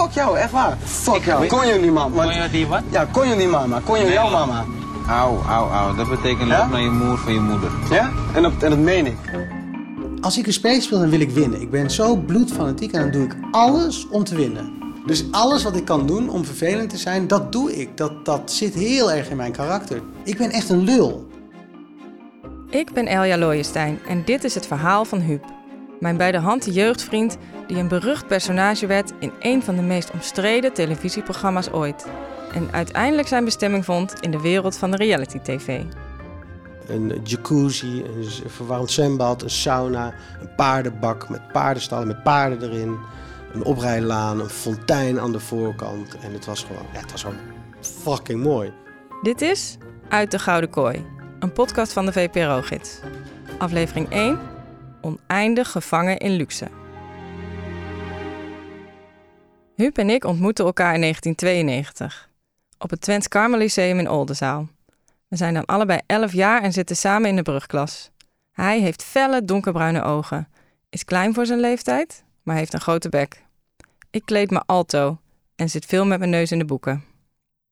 fuck 0.00 0.10
jou, 0.12 0.38
echt 0.38 0.50
waar. 0.50 0.76
Fuck 0.84 1.24
jou. 1.24 1.46
Kon 1.46 1.66
je 1.66 1.74
niet. 1.74 1.92
Want- 1.92 2.14
Kon 2.14 2.26
je 2.34 2.48
die 2.50 2.66
wat? 2.66 2.82
Ja, 2.90 3.04
kon 3.12 3.28
je 3.28 3.34
niet, 3.34 3.48
mama. 3.50 3.80
Kon 3.84 3.98
je 3.98 4.04
Nee, 4.04 4.12
jouw 4.12 4.30
mama. 4.30 4.64
Auw, 5.08 5.42
auw, 5.48 5.68
auw. 5.70 5.94
Dat 5.94 6.08
betekent 6.08 6.48
Ja? 6.48 6.58
loop 6.58 6.70
naar 6.70 6.80
je 6.80 6.90
moeder 6.90 7.18
van 7.18 7.32
je 7.32 7.40
moeder. 7.40 7.70
Ja? 7.90 8.10
En 8.34 8.42
dat, 8.42 8.52
en 8.60 8.70
dat 8.70 8.78
meen 8.78 9.06
ik. 9.06 9.16
Als 10.20 10.38
ik 10.38 10.46
een 10.46 10.52
spel 10.52 10.80
speel, 10.80 10.98
dan 10.98 11.10
wil 11.10 11.20
ik 11.20 11.30
winnen. 11.30 11.60
Ik 11.60 11.70
ben 11.70 11.90
zo 11.90 12.16
bloedfanatiek 12.16 12.92
en 12.92 13.00
dan 13.00 13.10
doe 13.10 13.24
ik 13.24 13.36
alles 13.50 14.06
om 14.10 14.24
te 14.24 14.34
winnen. 14.36 14.72
Dus 15.06 15.24
alles 15.30 15.62
wat 15.62 15.76
ik 15.76 15.84
kan 15.84 16.06
doen 16.06 16.28
om 16.28 16.44
vervelend 16.44 16.90
te 16.90 16.96
zijn, 16.96 17.26
dat 17.26 17.52
doe 17.52 17.76
ik. 17.76 17.96
Dat, 17.96 18.24
dat 18.24 18.40
zit 18.52 18.74
heel 18.74 19.12
erg 19.12 19.28
in 19.30 19.36
mijn 19.36 19.52
karakter. 19.52 20.02
Ik 20.24 20.38
ben 20.38 20.50
echt 20.50 20.68
een 20.68 20.84
lul. 20.84 21.26
Ik 22.70 22.92
ben 22.92 23.06
Elja 23.06 23.38
Looijenstein 23.38 23.98
en 24.08 24.22
dit 24.24 24.44
is 24.44 24.54
het 24.54 24.66
verhaal 24.66 25.04
van 25.04 25.20
Huub. 25.20 25.44
Mijn 26.00 26.16
bij 26.16 26.32
de 26.32 26.38
hand 26.38 26.74
jeugdvriend 26.74 27.36
die 27.66 27.76
een 27.76 27.88
berucht 27.88 28.26
personage 28.26 28.86
werd 28.86 29.12
in 29.18 29.32
een 29.40 29.62
van 29.62 29.76
de 29.76 29.82
meest 29.82 30.10
omstreden 30.10 30.72
televisieprogramma's 30.72 31.70
ooit. 31.70 32.06
En 32.52 32.68
uiteindelijk 32.72 33.28
zijn 33.28 33.44
bestemming 33.44 33.84
vond 33.84 34.20
in 34.20 34.30
de 34.30 34.40
wereld 34.40 34.76
van 34.76 34.90
de 34.90 34.96
reality-tv. 34.96 35.82
Een 36.86 37.20
jacuzzi, 37.24 38.04
een 38.04 38.50
verwarmd 38.50 38.90
zwembad, 38.90 39.42
een 39.42 39.50
sauna, 39.50 40.14
een 40.40 40.54
paardenbak 40.56 41.28
met 41.28 41.52
paardenstallen 41.52 42.06
met 42.06 42.22
paarden 42.22 42.70
erin. 42.70 42.96
Een 43.52 43.64
oprijlaan, 43.64 44.40
een 44.40 44.48
fontein 44.48 45.20
aan 45.20 45.32
de 45.32 45.40
voorkant. 45.40 46.16
En 46.18 46.32
het 46.32 46.44
was 46.44 46.62
gewoon, 46.64 46.86
ja, 46.92 47.00
het 47.00 47.10
was 47.10 47.20
gewoon 47.22 47.38
fucking 47.80 48.42
mooi. 48.42 48.72
Dit 49.22 49.40
is 49.40 49.76
Uit 50.08 50.30
de 50.30 50.38
Gouden 50.38 50.70
Kooi, 50.70 51.06
een 51.38 51.52
podcast 51.52 51.92
van 51.92 52.06
de 52.06 52.12
VPRO-gids. 52.12 53.00
Aflevering 53.58 54.10
1, 54.10 54.38
Oneindig 55.00 55.70
gevangen 55.70 56.18
in 56.18 56.30
luxe. 56.30 56.68
Huub 59.74 59.98
en 59.98 60.10
ik 60.10 60.24
ontmoetten 60.24 60.64
elkaar 60.64 60.94
in 60.94 61.00
1992 61.00 62.28
op 62.78 62.90
het 62.90 63.00
Twents 63.00 63.28
Karmel 63.28 63.58
Lyceum 63.58 63.98
in 63.98 64.10
Oldenzaal. 64.10 64.68
We 65.28 65.36
zijn 65.36 65.54
dan 65.54 65.64
allebei 65.64 66.00
11 66.06 66.32
jaar 66.32 66.62
en 66.62 66.72
zitten 66.72 66.96
samen 66.96 67.28
in 67.28 67.36
de 67.36 67.42
brugklas. 67.42 68.10
Hij 68.52 68.80
heeft 68.80 69.02
felle 69.02 69.44
donkerbruine 69.44 70.02
ogen, 70.02 70.48
is 70.88 71.04
klein 71.04 71.34
voor 71.34 71.46
zijn 71.46 71.60
leeftijd, 71.60 72.24
maar 72.42 72.56
heeft 72.56 72.72
een 72.72 72.80
grote 72.80 73.08
bek. 73.08 73.44
Ik 74.10 74.22
kleed 74.24 74.50
me 74.50 74.62
alto 74.66 75.18
en 75.56 75.70
zit 75.70 75.86
veel 75.86 76.06
met 76.06 76.18
mijn 76.18 76.30
neus 76.30 76.52
in 76.52 76.58
de 76.58 76.64
boeken. 76.64 77.04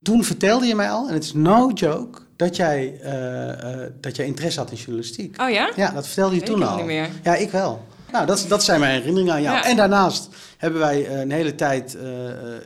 Toen 0.03 0.25
vertelde 0.25 0.67
je 0.67 0.75
mij 0.75 0.91
al, 0.91 1.09
en 1.09 1.15
het 1.15 1.25
is 1.25 1.33
no 1.33 1.71
joke, 1.75 2.21
dat 2.37 2.57
jij, 2.57 3.01
eh, 3.01 3.83
eh, 3.83 3.91
dat 4.01 4.17
jij 4.17 4.27
interesse 4.27 4.61
had 4.61 4.71
in 4.71 4.77
journalistiek. 4.77 5.41
Oh 5.43 5.51
ja? 5.51 5.73
Ja, 5.77 5.91
dat 5.91 6.07
vertelde 6.07 6.35
je 6.35 6.43
toen 6.43 6.63
al. 6.63 6.77
niet 6.77 6.85
meer. 6.85 7.09
Ja, 7.23 7.35
ik 7.35 7.51
wel. 7.51 7.85
Nou, 8.13 8.27
dat, 8.27 8.45
dat 8.49 8.65
zijn 8.65 8.81
mijn 8.81 8.93
herinneringen 8.93 9.35
aan 9.35 9.43
jou. 9.43 9.57
Ja. 9.57 9.65
En 9.65 9.77
daarnaast 9.77 10.29
hebben 10.57 10.81
wij 10.81 11.07
eh, 11.07 11.21
een 11.21 11.31
hele 11.31 11.55
tijd, 11.55 11.97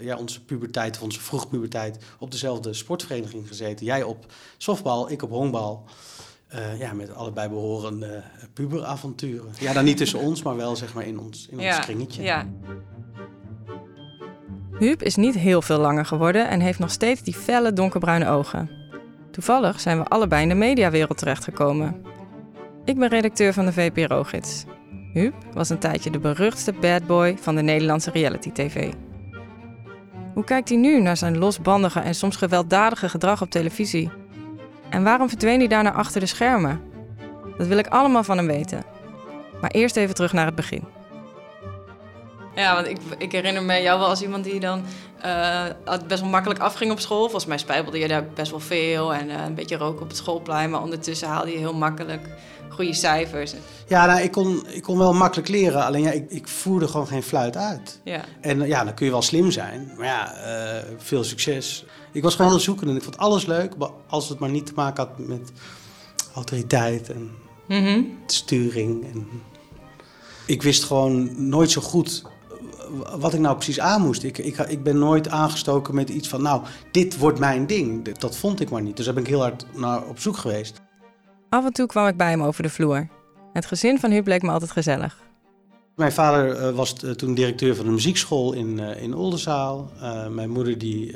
ja, 0.01 0.17
onze 0.17 0.45
puberteit, 0.45 0.97
of 0.97 1.03
onze 1.03 1.21
vroegpuberteit, 1.21 1.99
op 2.19 2.31
dezelfde 2.31 2.73
sportvereniging 2.73 3.49
gezeten. 3.49 3.87
Jij 3.87 4.03
op 4.03 4.27
softbal, 4.57 5.11
ik 5.11 5.23
op 5.23 5.31
honkbal. 5.31 5.85
Ja, 6.79 6.93
met 6.93 7.15
allebei 7.15 7.49
behorende 7.49 8.07
eh, 8.07 8.23
puberavonturen. 8.53 9.53
Ja, 9.59 9.73
dan 9.73 9.85
niet 9.85 9.97
tussen 9.97 10.19
ons, 10.29 10.43
maar 10.43 10.57
wel 10.57 10.77
zeg 10.77 10.95
maar 10.95 11.07
in 11.07 11.19
ons, 11.19 11.47
in 11.51 11.61
ons 11.61 11.79
kringetje. 11.81 12.23
Ja. 12.23 12.47
Huub 14.79 15.03
is 15.03 15.17
niet 15.17 15.35
heel 15.35 15.63
veel 15.63 15.79
langer 15.79 16.07
geworden 16.07 16.49
en 16.49 16.61
heeft 16.61 16.79
nog 16.79 16.91
steeds 16.91 17.23
die 17.23 17.35
felle 17.35 17.73
donkerbruine 17.73 18.29
ogen. 18.29 18.80
Toevallig 19.41 19.81
zijn 19.81 19.99
we 19.99 20.05
allebei 20.05 20.43
in 20.43 20.49
de 20.49 20.55
mediawereld 20.55 21.19
terechtgekomen. 21.19 22.05
Ik 22.85 22.99
ben 22.99 23.09
redacteur 23.09 23.53
van 23.53 23.65
de 23.65 23.73
VPRO-gids. 23.73 24.65
Huub 25.13 25.35
was 25.53 25.69
een 25.69 25.79
tijdje 25.79 26.11
de 26.11 26.19
beruchtste 26.19 26.73
bad 26.73 27.07
boy 27.07 27.37
van 27.41 27.55
de 27.55 27.63
Nederlandse 27.63 28.11
reality-tv. 28.11 28.93
Hoe 30.35 30.45
kijkt 30.45 30.69
hij 30.69 30.79
nu 30.79 31.01
naar 31.01 31.17
zijn 31.17 31.39
losbandige 31.39 32.01
en 32.01 32.15
soms 32.15 32.37
gewelddadige 32.37 33.09
gedrag 33.09 33.43
op 33.43 33.51
televisie? 33.51 34.11
En 34.89 35.05
waarom 35.05 35.29
verdween 35.29 35.59
hij 35.59 35.69
daarna 35.69 35.93
achter 35.93 36.21
de 36.21 36.27
schermen? 36.27 36.81
Dat 37.59 37.67
wil 37.67 37.79
ik 37.79 37.87
allemaal 37.87 38.25
van 38.25 38.37
hem 38.37 38.47
weten. 38.47 38.85
Maar 39.61 39.71
eerst 39.71 39.97
even 39.97 40.15
terug 40.15 40.33
naar 40.33 40.47
het 40.47 40.55
begin. 40.55 40.85
Ja, 42.55 42.75
want 42.75 42.87
ik, 42.87 42.99
ik 43.19 43.33
herinner 43.33 43.63
me 43.63 43.83
jou 43.83 43.99
wel 43.99 44.09
als 44.09 44.23
iemand 44.23 44.45
die 44.45 44.61
dan 44.61 44.83
het 45.85 46.07
best 46.09 46.21
wel 46.21 46.31
makkelijk 46.31 46.61
afging 46.61 46.93
op 46.93 47.01
school. 47.01 47.23
Volgens 47.23 47.47
mij 47.47 47.59
spijbelde 47.59 47.99
je 47.99 48.09
daar 48.09 48.25
best 48.35 48.51
wel 48.51 48.61
veel 48.61 49.15
en 49.15 49.31
eh, 49.31 49.45
een 49.45 49.55
beetje 49.55 49.77
roken 49.77 50.03
op 50.03 50.09
het 50.09 50.17
schoolplein. 50.17 50.71
Maar 50.71 50.83
ondertussen 50.83 51.29
haalde 51.29 51.51
je 51.51 51.59
heel 51.59 51.75
makkelijk 51.75 52.29
goede 52.69 52.95
cijfers. 52.95 53.55
Ja, 53.89 54.07
nou, 54.07 54.21
ik 54.21 54.31
kon, 54.33 54.67
ik 54.69 54.83
kon 54.83 54.99
wel 54.99 55.13
makkelijk 55.13 55.49
leren, 55.49 55.85
alleen 55.85 56.03
ja, 56.03 56.11
ik, 56.11 56.31
ik 56.31 56.49
voerde 56.49 56.89
gewoon 56.89 57.07
geen 57.07 57.23
fluit 57.23 57.57
uit. 57.57 58.01
Ja. 58.05 58.25
En 58.41 58.63
eh, 58.63 58.69
ja, 58.69 58.85
dan 58.85 58.95
kun 58.95 59.07
je 59.07 59.13
wel 59.13 59.23
slim 59.23 59.51
zijn. 59.51 59.93
Maar 59.97 60.07
ja, 60.07 60.35
veel 60.99 61.25
succes. 61.25 61.85
Ik 62.13 62.23
was 62.23 62.35
gewoon 62.35 62.51
heel 62.51 62.61
zoekend 62.61 62.91
en 62.91 62.97
ik 62.97 63.03
vond 63.03 63.19
alles 63.19 63.47
leuk. 63.47 63.77
maar 63.77 63.91
Als 64.09 64.29
het 64.29 64.39
maar 64.39 64.51
niet 64.51 64.67
te 64.67 64.73
maken 64.75 65.07
had 65.07 65.19
met 65.19 65.53
autoriteit 66.35 67.11
en 67.11 67.31
Mhm. 67.71 68.03
sturing. 68.27 69.05
En... 69.13 69.29
Ik 70.47 70.63
wist 70.63 70.85
gewoon 70.85 71.49
nooit 71.49 71.71
zo 71.71 71.81
goed 71.81 72.23
wat 73.19 73.35
ik 73.35 73.41
nou 73.41 73.55
precies 73.55 73.81
aan 73.81 74.03
moest. 74.03 74.23
Ik, 74.23 74.39
ik, 74.39 74.59
ik 74.59 74.83
ben 74.83 74.99
nooit 74.99 75.29
aangestoken 75.29 75.95
met 75.95 76.09
iets 76.09 76.29
van, 76.29 76.43
nou, 76.43 76.63
dit 76.91 77.19
wordt 77.19 77.39
mijn 77.39 77.67
ding. 77.67 78.19
Dat 78.19 78.37
vond 78.37 78.61
ik 78.61 78.71
maar 78.71 78.83
niet. 78.83 78.97
Dus 78.97 79.05
daar 79.05 79.15
ben 79.15 79.23
ik 79.23 79.29
heel 79.29 79.41
hard 79.41 79.67
naar 79.75 80.07
op 80.07 80.19
zoek 80.19 80.37
geweest. 80.37 80.81
Af 81.49 81.65
en 81.65 81.73
toe 81.73 81.87
kwam 81.87 82.07
ik 82.07 82.17
bij 82.17 82.31
hem 82.31 82.43
over 82.43 82.63
de 82.63 82.71
vloer. 82.71 83.09
Het 83.53 83.67
gezin 83.67 83.99
van 83.99 84.11
Huub 84.11 84.27
leek 84.27 84.43
me 84.43 84.51
altijd 84.51 84.71
gezellig. 84.71 85.19
Mijn 85.97 86.13
vader 86.13 86.57
eh, 86.57 86.75
was 86.75 86.95
eh, 86.95 87.11
toen 87.11 87.35
directeur 87.35 87.77
van 87.77 87.87
een 87.87 87.93
muziekschool 87.93 88.53
in, 88.53 88.79
eh, 88.79 89.03
in 89.03 89.15
Oldenzaal. 89.15 89.91
Mijn 90.31 90.51
moeder 90.51 90.79
die, 90.79 91.15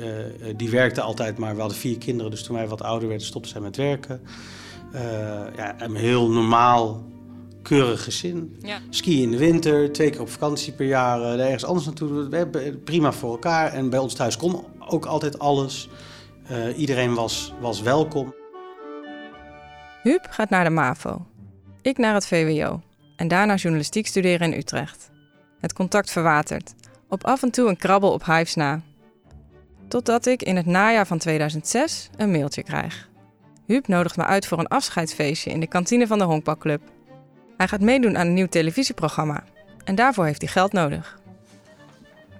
die 0.55 0.69
werkte 0.69 1.01
altijd, 1.01 1.37
maar 1.37 1.53
we 1.53 1.59
hadden 1.59 1.77
vier 1.77 1.97
kinderen. 1.97 2.31
Dus 2.31 2.43
toen 2.43 2.55
wij 2.55 2.67
wat 2.67 2.81
ouder 2.81 3.07
werden, 3.07 3.27
stopte 3.27 3.49
zij 3.49 3.61
met 3.61 3.75
werken. 3.75 4.21
Eh, 4.95 5.55
ja, 5.55 5.75
een 5.77 5.95
heel 5.95 6.29
normaal, 6.29 7.03
keurig 7.65 8.03
gezin. 8.03 8.55
Ja. 8.61 8.77
Skiën 8.89 9.21
in 9.21 9.31
de 9.31 9.37
winter, 9.37 9.91
twee 9.91 10.09
keer 10.09 10.21
op 10.21 10.29
vakantie 10.29 10.73
per 10.73 10.85
jaar. 10.85 11.21
eh, 11.21 11.45
ergens 11.45 11.65
anders 11.65 11.85
naartoe. 11.85 12.29
We 12.29 12.37
hebben 12.37 12.83
prima 12.83 13.11
voor 13.11 13.31
elkaar. 13.31 13.73
En 13.73 13.89
bij 13.89 13.99
ons 13.99 14.13
thuis 14.13 14.37
kon 14.37 14.63
ook 14.79 15.05
altijd 15.05 15.39
alles. 15.39 15.89
Eh, 16.47 16.77
iedereen 16.77 17.13
was, 17.13 17.53
was 17.59 17.81
welkom. 17.81 18.33
Huub 20.03 20.27
gaat 20.29 20.49
naar 20.49 20.63
de 20.63 20.69
MAVO. 20.69 21.25
Ik 21.81 21.97
naar 21.97 22.13
het 22.13 22.27
VWO. 22.27 22.81
En 23.15 23.27
daarna 23.27 23.55
journalistiek 23.55 24.07
studeren 24.07 24.53
in 24.53 24.59
Utrecht. 24.59 25.11
Het 25.59 25.73
contact 25.73 26.11
verwatert. 26.11 26.73
Op 27.09 27.23
af 27.23 27.43
en 27.43 27.51
toe 27.51 27.69
een 27.69 27.77
krabbel 27.77 28.11
op 28.11 28.25
Hives 28.25 28.55
na. 28.55 28.81
Totdat 29.87 30.25
ik 30.25 30.43
in 30.43 30.55
het 30.55 30.65
najaar 30.65 31.07
van 31.07 31.17
2006 31.17 32.09
een 32.17 32.31
mailtje 32.31 32.63
krijg. 32.63 33.09
Huub 33.65 33.87
nodigt 33.87 34.17
me 34.17 34.23
uit 34.23 34.47
voor 34.47 34.59
een 34.59 34.67
afscheidsfeestje 34.67 35.51
in 35.51 35.59
de 35.59 35.67
kantine 35.67 36.07
van 36.07 36.17
de 36.17 36.23
honkbalclub. 36.23 36.81
Hij 37.57 37.67
gaat 37.67 37.81
meedoen 37.81 38.17
aan 38.17 38.27
een 38.27 38.33
nieuw 38.33 38.47
televisieprogramma. 38.47 39.43
En 39.83 39.95
daarvoor 39.95 40.25
heeft 40.25 40.41
hij 40.41 40.51
geld 40.51 40.73
nodig. 40.73 41.19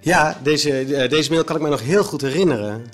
Ja, 0.00 0.38
deze, 0.42 0.78
eh, 0.78 1.10
deze 1.10 1.30
mail 1.30 1.44
kan 1.44 1.56
ik 1.56 1.62
me 1.62 1.68
nog 1.68 1.82
heel 1.82 2.04
goed 2.04 2.20
herinneren. 2.20 2.86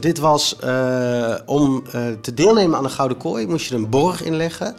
Dit 0.00 0.18
was 0.18 0.58
eh, 0.58 1.34
om 1.46 1.84
eh, 1.92 2.06
te 2.20 2.34
deelnemen 2.34 2.76
aan 2.76 2.82
de 2.82 2.88
Gouden 2.88 3.16
Kooi 3.16 3.46
moest 3.46 3.68
je 3.68 3.74
een 3.74 3.88
borg 3.88 4.22
inleggen. 4.22 4.76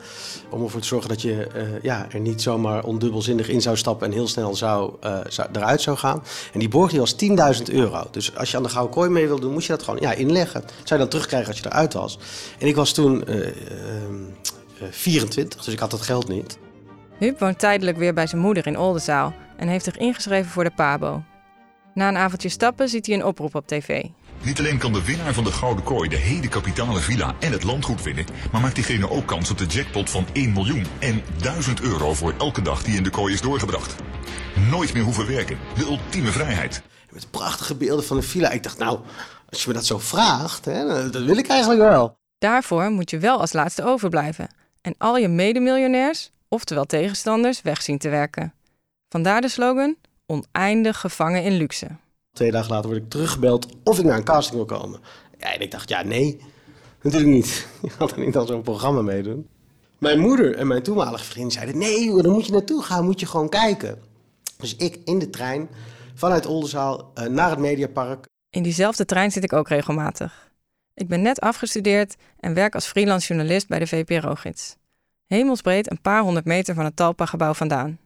Om 0.50 0.64
ervoor 0.64 0.82
te 0.82 0.88
zorgen 0.88 1.10
dat 1.10 1.22
je 1.22 1.48
ja, 1.82 2.08
er 2.12 2.20
niet 2.20 2.42
zomaar 2.42 2.84
ondubbelzinnig 2.84 3.50
in 3.50 3.62
zou 3.62 3.78
stappen 3.78 4.08
en 4.08 4.14
heel 4.14 4.28
snel 4.28 4.56
zou, 4.56 4.94
zou, 5.28 5.48
eruit 5.54 5.82
zou 5.82 5.98
gaan. 5.98 6.24
En 6.54 6.60
die 6.60 6.70
borg 6.70 6.92
die 6.92 7.00
was 7.00 7.16
10.000 7.58 7.64
euro. 7.72 8.08
Dus 8.12 8.36
als 8.36 8.52
je 8.52 8.58
aan 8.58 8.64
de 8.64 8.70
Gouden 8.70 8.94
Kooi 8.96 9.10
mee 9.10 9.28
wilde 9.28 9.42
doen, 9.42 9.54
moest 9.54 9.68
je 9.68 9.74
dat 9.74 9.84
gewoon 9.84 10.00
ja, 10.02 10.14
inleggen. 10.14 10.62
Dat 10.62 10.72
zou 10.72 10.90
je 10.90 10.98
dan 10.98 11.08
terugkrijgen 11.08 11.50
als 11.50 11.60
je 11.60 11.66
eruit 11.66 11.94
was. 11.94 12.20
En 12.60 12.68
ik 12.68 12.76
was 12.76 12.92
toen 12.92 13.24
24, 14.92 15.64
dus 15.64 15.74
ik 15.74 15.80
had 15.80 15.92
dat 15.92 16.02
geld 16.02 16.28
niet. 16.28 16.60
Huub 17.18 17.40
woont 17.40 17.60
tijdelijk 17.60 17.98
weer 17.98 18.14
bij 18.14 18.28
zijn 18.28 18.42
moeder 18.42 18.68
in 18.68 18.78
Oldenzaal 18.78 19.34
en 19.58 19.68
heeft 19.68 19.84
zich 19.84 19.98
ingeschreven 19.98 20.52
voor 20.52 20.64
de 20.64 20.72
PABO. 20.76 21.24
Na 21.94 22.08
een 22.08 22.18
avondje 22.18 22.50
stappen 22.50 22.90
ziet 22.90 23.06
hij 23.06 23.16
een 23.16 23.26
oproep 23.26 23.56
op 23.56 23.68
tv. 23.68 24.04
Niet 24.44 24.60
alleen 24.60 24.78
kan 24.78 24.94
de 24.94 25.06
winnaar 25.06 25.34
van 25.34 25.44
de 25.44 25.52
Gouden 25.52 25.84
Kooi 25.84 26.10
de 26.10 26.16
hele 26.16 26.48
kapitale 26.48 27.00
villa 27.00 27.36
en 27.40 27.52
het 27.52 27.64
landgoed 27.64 28.04
winnen, 28.04 28.26
maar 28.52 28.62
maakt 28.62 28.76
diegene 28.76 29.10
ook 29.10 29.26
kans 29.28 29.52
op 29.52 29.58
de 29.58 29.66
jackpot 29.66 30.10
van 30.10 30.26
1 30.34 30.54
miljoen 30.54 30.86
en 31.00 31.22
1000 31.42 31.82
euro 31.82 32.14
voor 32.14 32.34
elke 32.38 32.62
dag 32.62 32.84
die 32.84 32.98
in 32.98 33.04
de 33.04 33.10
kooi 33.10 33.34
is 33.34 33.42
doorgebracht. 33.42 33.96
Nooit 34.70 34.94
meer 34.94 35.04
hoeven 35.04 35.28
werken, 35.28 35.58
de 35.76 35.84
ultieme 35.84 36.32
vrijheid. 36.32 36.82
Met 37.10 37.32
prachtige 37.32 37.76
beelden 37.76 38.06
van 38.06 38.18
een 38.18 38.24
villa. 38.24 38.50
Ik 38.50 38.64
dacht, 38.64 38.78
nou, 38.78 39.00
als 39.50 39.62
je 39.62 39.68
me 39.68 39.74
dat 39.74 39.86
zo 39.86 40.00
vraagt, 40.00 40.66
hè, 40.66 41.10
dat 41.10 41.24
wil 41.24 41.38
ik 41.38 41.48
eigenlijk 41.48 41.82
wel. 41.82 42.18
Daarvoor 42.38 42.90
moet 42.90 43.10
je 43.10 43.20
wel 43.20 43.40
als 43.40 43.54
laatste 43.54 43.84
overblijven 43.84 44.50
en 44.82 44.96
al 44.98 45.18
je 45.18 45.28
medemiljonairs, 45.28 46.32
oftewel 46.48 46.86
tegenstanders, 46.86 47.62
weg 47.62 47.82
zien 47.82 47.98
te 47.98 48.10
werken. 48.10 48.54
Vandaar 49.10 49.42
de 49.42 49.48
slogan: 49.48 49.96
oneindig 50.26 51.00
gevangen 51.00 51.44
in 51.44 51.58
luxe. 51.58 51.88
Twee 52.32 52.52
dagen 52.52 52.72
later 52.72 52.90
word 52.90 53.04
ik 53.04 53.10
teruggebeld 53.10 53.68
of 53.84 54.00
ik 54.00 54.06
naar 54.06 54.18
een 54.18 54.24
casting 54.24 54.56
wil 54.56 54.78
komen. 54.78 55.00
Ja, 55.38 55.54
en 55.54 55.62
ik 55.62 55.72
dacht, 55.72 55.90
ja, 55.90 56.04
nee, 56.04 56.42
natuurlijk 57.02 57.32
niet. 57.32 57.68
Je 57.82 57.90
gaat 57.90 58.12
er 58.12 58.20
niet 58.20 58.38
aan 58.38 58.48
zo'n 58.48 58.62
programma 58.62 59.02
meedoen. 59.02 59.48
Mijn 59.98 60.20
moeder 60.20 60.56
en 60.56 60.68
mijn 60.68 60.84
toenmalige 60.84 61.24
vriend 61.24 61.54
zeiden, 61.54 61.78
nee, 61.78 62.06
joh, 62.06 62.24
daar 62.24 62.32
moet 62.32 62.46
je 62.46 62.52
naartoe 62.52 62.84
gaan, 62.84 63.06
moet 63.06 63.20
je 63.20 63.26
gewoon 63.26 63.50
kijken. 63.50 64.02
Dus 64.58 64.76
ik 64.76 65.00
in 65.06 65.20
de 65.20 65.30
trein 65.30 65.70
vanuit 66.16 66.46
Oldenzaal 66.46 67.12
uh, 67.16 67.26
naar 67.26 67.50
het 67.50 67.60
Mediapark. 67.60 68.26
In 68.50 68.64
diezelfde 68.64 69.06
trein 69.06 69.32
zit 69.32 69.44
ik 69.44 69.54
ook 69.54 69.68
regelmatig. 69.68 70.49
Ik 71.00 71.08
ben 71.08 71.22
net 71.22 71.40
afgestudeerd 71.40 72.16
en 72.40 72.54
werk 72.54 72.76
als 72.76 72.86
freelance 72.86 73.28
journalist 73.28 73.68
bij 73.68 73.80
de 73.80 73.88
VPRO-gids. 73.88 74.76
Hemelsbreed 75.26 75.92
een 75.92 76.02
paar 76.02 76.22
honderd 76.22 76.46
meter 76.46 76.76
van 76.76 76.86
het 76.86 76.96
Talpa-gebouw 76.96 77.54
vandaan. 77.54 78.00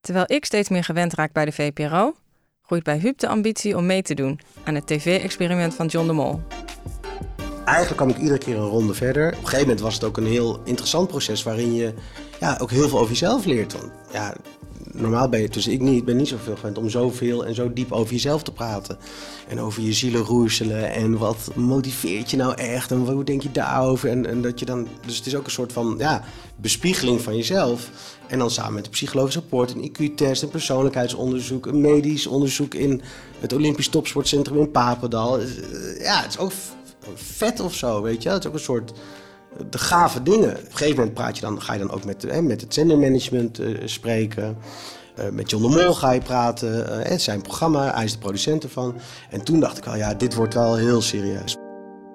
Terwijl 0.00 0.24
ik 0.26 0.44
steeds 0.44 0.68
meer 0.68 0.84
gewend 0.84 1.14
raak 1.14 1.32
bij 1.32 1.44
de 1.44 1.52
VPRO, 1.52 2.14
groeit 2.62 2.82
bij 2.82 2.98
Huub 2.98 3.18
de 3.18 3.28
ambitie 3.28 3.76
om 3.76 3.86
mee 3.86 4.02
te 4.02 4.14
doen 4.14 4.40
aan 4.64 4.74
het 4.74 4.86
tv-experiment 4.86 5.74
van 5.74 5.86
John 5.86 6.06
de 6.06 6.12
Mol. 6.12 6.40
Eigenlijk 7.64 7.96
kwam 7.96 8.08
ik 8.08 8.16
iedere 8.16 8.38
keer 8.38 8.56
een 8.56 8.68
ronde 8.68 8.94
verder. 8.94 9.26
Op 9.26 9.32
een 9.32 9.38
gegeven 9.38 9.60
moment 9.60 9.80
was 9.80 9.94
het 9.94 10.04
ook 10.04 10.16
een 10.16 10.26
heel 10.26 10.60
interessant 10.64 11.08
proces 11.08 11.42
waarin 11.42 11.74
je 11.74 11.94
ja, 12.40 12.56
ook 12.60 12.70
heel 12.70 12.88
veel 12.88 12.98
over 12.98 13.10
jezelf 13.10 13.44
leert. 13.44 13.76
Ja, 14.12 14.34
normaal 14.92 15.28
ben 15.28 15.40
je, 15.40 15.48
dus 15.48 15.66
ik 15.68 15.80
niet, 15.80 16.04
ben 16.04 16.16
niet 16.16 16.28
zoveel 16.28 16.56
gewend 16.56 16.78
om 16.78 16.90
zoveel 16.90 17.46
en 17.46 17.54
zo 17.54 17.72
diep 17.72 17.92
over 17.92 18.12
jezelf 18.12 18.42
te 18.42 18.52
praten. 18.52 18.98
En 19.48 19.60
over 19.60 19.82
je 19.82 19.92
zielen 19.92 20.22
roerselen 20.22 20.92
en 20.92 21.18
wat 21.18 21.50
motiveert 21.54 22.30
je 22.30 22.36
nou 22.36 22.54
echt 22.54 22.90
en 22.90 22.98
hoe 22.98 23.24
denk 23.24 23.42
je 23.42 23.52
daarover. 23.52 24.10
En, 24.10 24.26
en 24.26 24.42
dat 24.42 24.58
je 24.58 24.64
dan, 24.64 24.88
dus 25.06 25.16
het 25.16 25.26
is 25.26 25.34
ook 25.34 25.44
een 25.44 25.50
soort 25.50 25.72
van 25.72 25.94
ja, 25.98 26.24
bespiegeling 26.56 27.20
van 27.20 27.36
jezelf. 27.36 27.90
En 28.26 28.38
dan 28.38 28.50
samen 28.50 28.74
met 28.74 28.84
een 28.84 28.90
psychologisch 28.90 29.34
rapport, 29.34 29.74
een 29.74 29.90
IQ-test, 29.90 30.42
een 30.42 30.48
persoonlijkheidsonderzoek, 30.48 31.66
een 31.66 31.80
medisch 31.80 32.26
onderzoek 32.26 32.74
in 32.74 33.02
het 33.38 33.52
Olympisch 33.52 33.88
Topsportcentrum 33.88 34.58
in 34.58 34.70
Papendal. 34.70 35.38
Eh, 35.38 35.46
ja, 36.00 36.22
het 36.22 36.28
is 36.28 36.38
ook 36.38 36.52
vet 37.14 37.60
of 37.60 37.74
zo, 37.74 38.02
weet 38.02 38.22
je. 38.22 38.28
Het 38.28 38.42
is 38.42 38.48
ook 38.48 38.54
een 38.54 38.60
soort 38.60 38.92
de 39.70 39.78
gave 39.78 40.22
dingen. 40.22 40.50
Op 40.50 40.64
een 40.64 40.70
gegeven 40.70 40.96
moment 40.96 41.14
praat 41.14 41.34
je 41.36 41.42
dan, 41.42 41.62
ga 41.62 41.72
je 41.72 41.78
dan 41.78 41.90
ook 41.90 42.04
met, 42.04 42.22
hè, 42.22 42.42
met 42.42 42.60
het 42.60 42.74
zendermanagement 42.74 43.60
uh, 43.60 43.78
spreken. 43.84 44.56
Uh, 45.18 45.28
met 45.28 45.50
John 45.50 45.62
de 45.62 45.82
Mol 45.82 45.94
ga 45.94 46.10
je 46.10 46.20
praten. 46.20 47.00
Uh, 47.10 47.18
zijn 47.18 47.42
programma, 47.42 47.94
hij 47.94 48.04
is 48.04 48.12
de 48.12 48.18
producent 48.18 48.62
ervan. 48.62 48.94
En 49.30 49.44
toen 49.44 49.60
dacht 49.60 49.78
ik 49.78 49.86
al, 49.86 49.96
ja, 49.96 50.14
dit 50.14 50.34
wordt 50.34 50.54
wel 50.54 50.76
heel 50.76 51.02
serieus. 51.02 51.56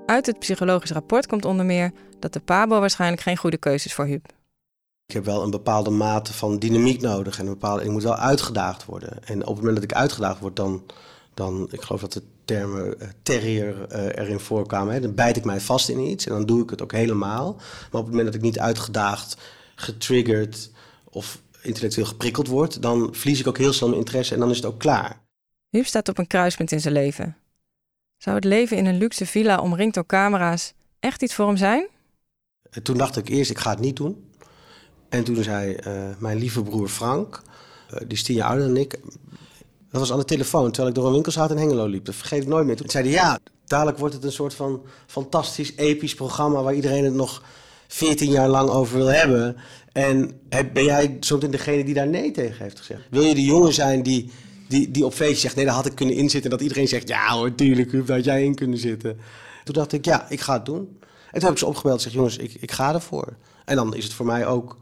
Uit 0.05 0.25
het 0.25 0.39
psychologisch 0.39 0.91
rapport 0.91 1.27
komt 1.27 1.45
onder 1.45 1.65
meer 1.65 1.91
dat 2.19 2.33
de 2.33 2.39
Pabo 2.39 2.79
waarschijnlijk 2.79 3.21
geen 3.21 3.37
goede 3.37 3.57
keuze 3.57 3.85
is 3.85 3.93
voor 3.93 4.05
Huub. 4.05 4.25
Ik 5.07 5.13
heb 5.13 5.25
wel 5.25 5.43
een 5.43 5.51
bepaalde 5.51 5.89
mate 5.89 6.33
van 6.33 6.59
dynamiek 6.59 7.01
nodig 7.01 7.39
en 7.39 7.45
een 7.45 7.51
bepaalde, 7.51 7.83
ik 7.83 7.89
moet 7.89 8.03
wel 8.03 8.15
uitgedaagd 8.15 8.85
worden. 8.85 9.09
En 9.25 9.41
op 9.41 9.47
het 9.47 9.57
moment 9.57 9.75
dat 9.75 9.83
ik 9.83 9.93
uitgedaagd 9.93 10.39
word, 10.39 10.55
dan, 10.55 10.83
dan 11.35 11.67
ik 11.71 11.81
geloof 11.81 12.01
dat 12.01 12.13
de 12.13 12.21
termen 12.45 12.95
uh, 13.01 13.07
terrier 13.23 13.87
uh, 13.91 14.05
erin 14.05 14.39
voorkwamen. 14.39 14.93
Hè. 14.93 14.99
Dan 14.99 15.15
bijt 15.15 15.37
ik 15.37 15.45
mij 15.45 15.59
vast 15.59 15.89
in 15.89 15.99
iets 15.99 16.25
en 16.25 16.31
dan 16.31 16.45
doe 16.45 16.63
ik 16.63 16.69
het 16.69 16.81
ook 16.81 16.91
helemaal. 16.91 17.53
Maar 17.53 18.01
op 18.01 18.05
het 18.05 18.07
moment 18.07 18.25
dat 18.25 18.35
ik 18.35 18.41
niet 18.41 18.59
uitgedaagd, 18.59 19.37
getriggerd 19.75 20.71
of 21.03 21.41
intellectueel 21.61 22.07
geprikkeld 22.07 22.47
word, 22.47 22.81
dan 22.81 23.09
verlies 23.11 23.39
ik 23.39 23.47
ook 23.47 23.57
heel 23.57 23.73
snel 23.73 23.89
mijn 23.89 24.01
interesse 24.01 24.33
en 24.33 24.39
dan 24.39 24.49
is 24.49 24.55
het 24.55 24.65
ook 24.65 24.79
klaar. 24.79 25.23
Huub 25.69 25.85
staat 25.85 26.09
op 26.09 26.17
een 26.17 26.27
kruispunt 26.27 26.71
in 26.71 26.81
zijn 26.81 26.93
leven. 26.93 27.37
Zou 28.17 28.35
het 28.35 28.45
leven 28.45 28.77
in 28.77 28.85
een 28.85 28.97
luxe 28.97 29.25
villa 29.25 29.59
omringd 29.59 29.93
door 29.93 30.05
camera's 30.05 30.73
echt 30.99 31.21
iets 31.21 31.33
voor 31.33 31.47
hem 31.47 31.57
zijn? 31.57 31.87
En 32.69 32.83
toen 32.83 32.97
dacht 32.97 33.17
ik 33.17 33.29
eerst, 33.29 33.51
ik 33.51 33.57
ga 33.57 33.69
het 33.69 33.79
niet 33.79 33.95
doen. 33.95 34.29
En 35.09 35.23
toen 35.23 35.43
zei 35.43 35.77
uh, 35.87 36.09
mijn 36.17 36.37
lieve 36.37 36.63
broer 36.63 36.87
Frank, 36.87 37.41
die 37.97 38.07
is 38.07 38.23
tien 38.23 38.35
jaar 38.35 38.49
ouder 38.49 38.67
dan 38.67 38.77
ik, 38.77 38.99
dat 39.95 40.07
was 40.07 40.13
aan 40.13 40.19
de 40.19 40.33
telefoon, 40.33 40.71
terwijl 40.71 40.87
ik 40.87 40.95
door 40.95 41.05
een 41.05 41.13
winkelstraat 41.13 41.51
in 41.51 41.57
Hengelo 41.57 41.85
liep. 41.85 42.05
Dat 42.05 42.15
vergeet 42.15 42.41
ik 42.41 42.47
nooit 42.47 42.65
meer. 42.65 42.75
Toen 42.75 42.89
zei 42.89 43.03
hij, 43.03 43.13
ja, 43.13 43.39
dadelijk 43.65 43.97
wordt 43.97 44.13
het 44.13 44.23
een 44.23 44.31
soort 44.31 44.53
van 44.53 44.81
fantastisch, 45.07 45.75
episch 45.75 46.15
programma... 46.15 46.61
waar 46.61 46.75
iedereen 46.75 47.03
het 47.03 47.13
nog 47.13 47.43
14 47.87 48.31
jaar 48.31 48.49
lang 48.49 48.69
over 48.69 48.97
wil 48.97 49.07
hebben. 49.07 49.55
En 49.91 50.39
ben 50.49 50.83
jij 50.83 51.17
zo 51.19 51.37
degene 51.37 51.83
die 51.83 51.93
daar 51.93 52.07
nee 52.07 52.31
tegen 52.31 52.63
heeft 52.63 52.77
gezegd? 52.77 53.01
Wil 53.09 53.21
je 53.21 53.35
de 53.35 53.43
jongen 53.43 53.73
zijn 53.73 54.03
die, 54.03 54.31
die, 54.67 54.91
die 54.91 55.05
op 55.05 55.13
feestje 55.13 55.39
zegt... 55.39 55.55
nee, 55.55 55.65
daar 55.65 55.73
had 55.73 55.85
ik 55.85 55.95
kunnen 55.95 56.15
inzitten. 56.15 56.51
En 56.51 56.57
dat 56.57 56.67
iedereen 56.67 56.87
zegt, 56.87 57.07
ja 57.07 57.33
hoor, 57.33 57.55
tuurlijk, 57.55 57.91
daar 58.07 58.15
had 58.15 58.25
jij 58.25 58.43
in 58.43 58.55
kunnen 58.55 58.79
zitten. 58.79 59.19
Toen 59.63 59.73
dacht 59.73 59.93
ik, 59.93 60.05
ja, 60.05 60.29
ik 60.29 60.41
ga 60.41 60.53
het 60.53 60.65
doen. 60.65 60.99
En 61.25 61.31
toen 61.31 61.43
heb 61.43 61.51
ik 61.51 61.57
ze 61.57 61.65
opgebeld 61.65 61.95
en 61.95 62.01
zeg, 62.01 62.13
jongens, 62.13 62.37
ik, 62.37 62.53
ik 62.59 62.71
ga 62.71 62.93
ervoor. 62.93 63.35
En 63.65 63.75
dan 63.75 63.95
is 63.95 64.03
het 64.03 64.13
voor 64.13 64.25
mij 64.25 64.45
ook... 64.45 64.77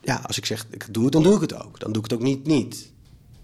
Ja, 0.00 0.22
als 0.26 0.36
ik 0.36 0.46
zeg, 0.46 0.66
ik 0.70 0.86
doe 0.90 1.04
het, 1.04 1.12
dan 1.12 1.22
doe 1.22 1.34
ik 1.34 1.40
het 1.40 1.64
ook. 1.64 1.80
Dan 1.80 1.92
doe 1.92 2.04
ik 2.04 2.10
het 2.10 2.18
ook 2.18 2.24
niet 2.24 2.46
niet. 2.46 2.90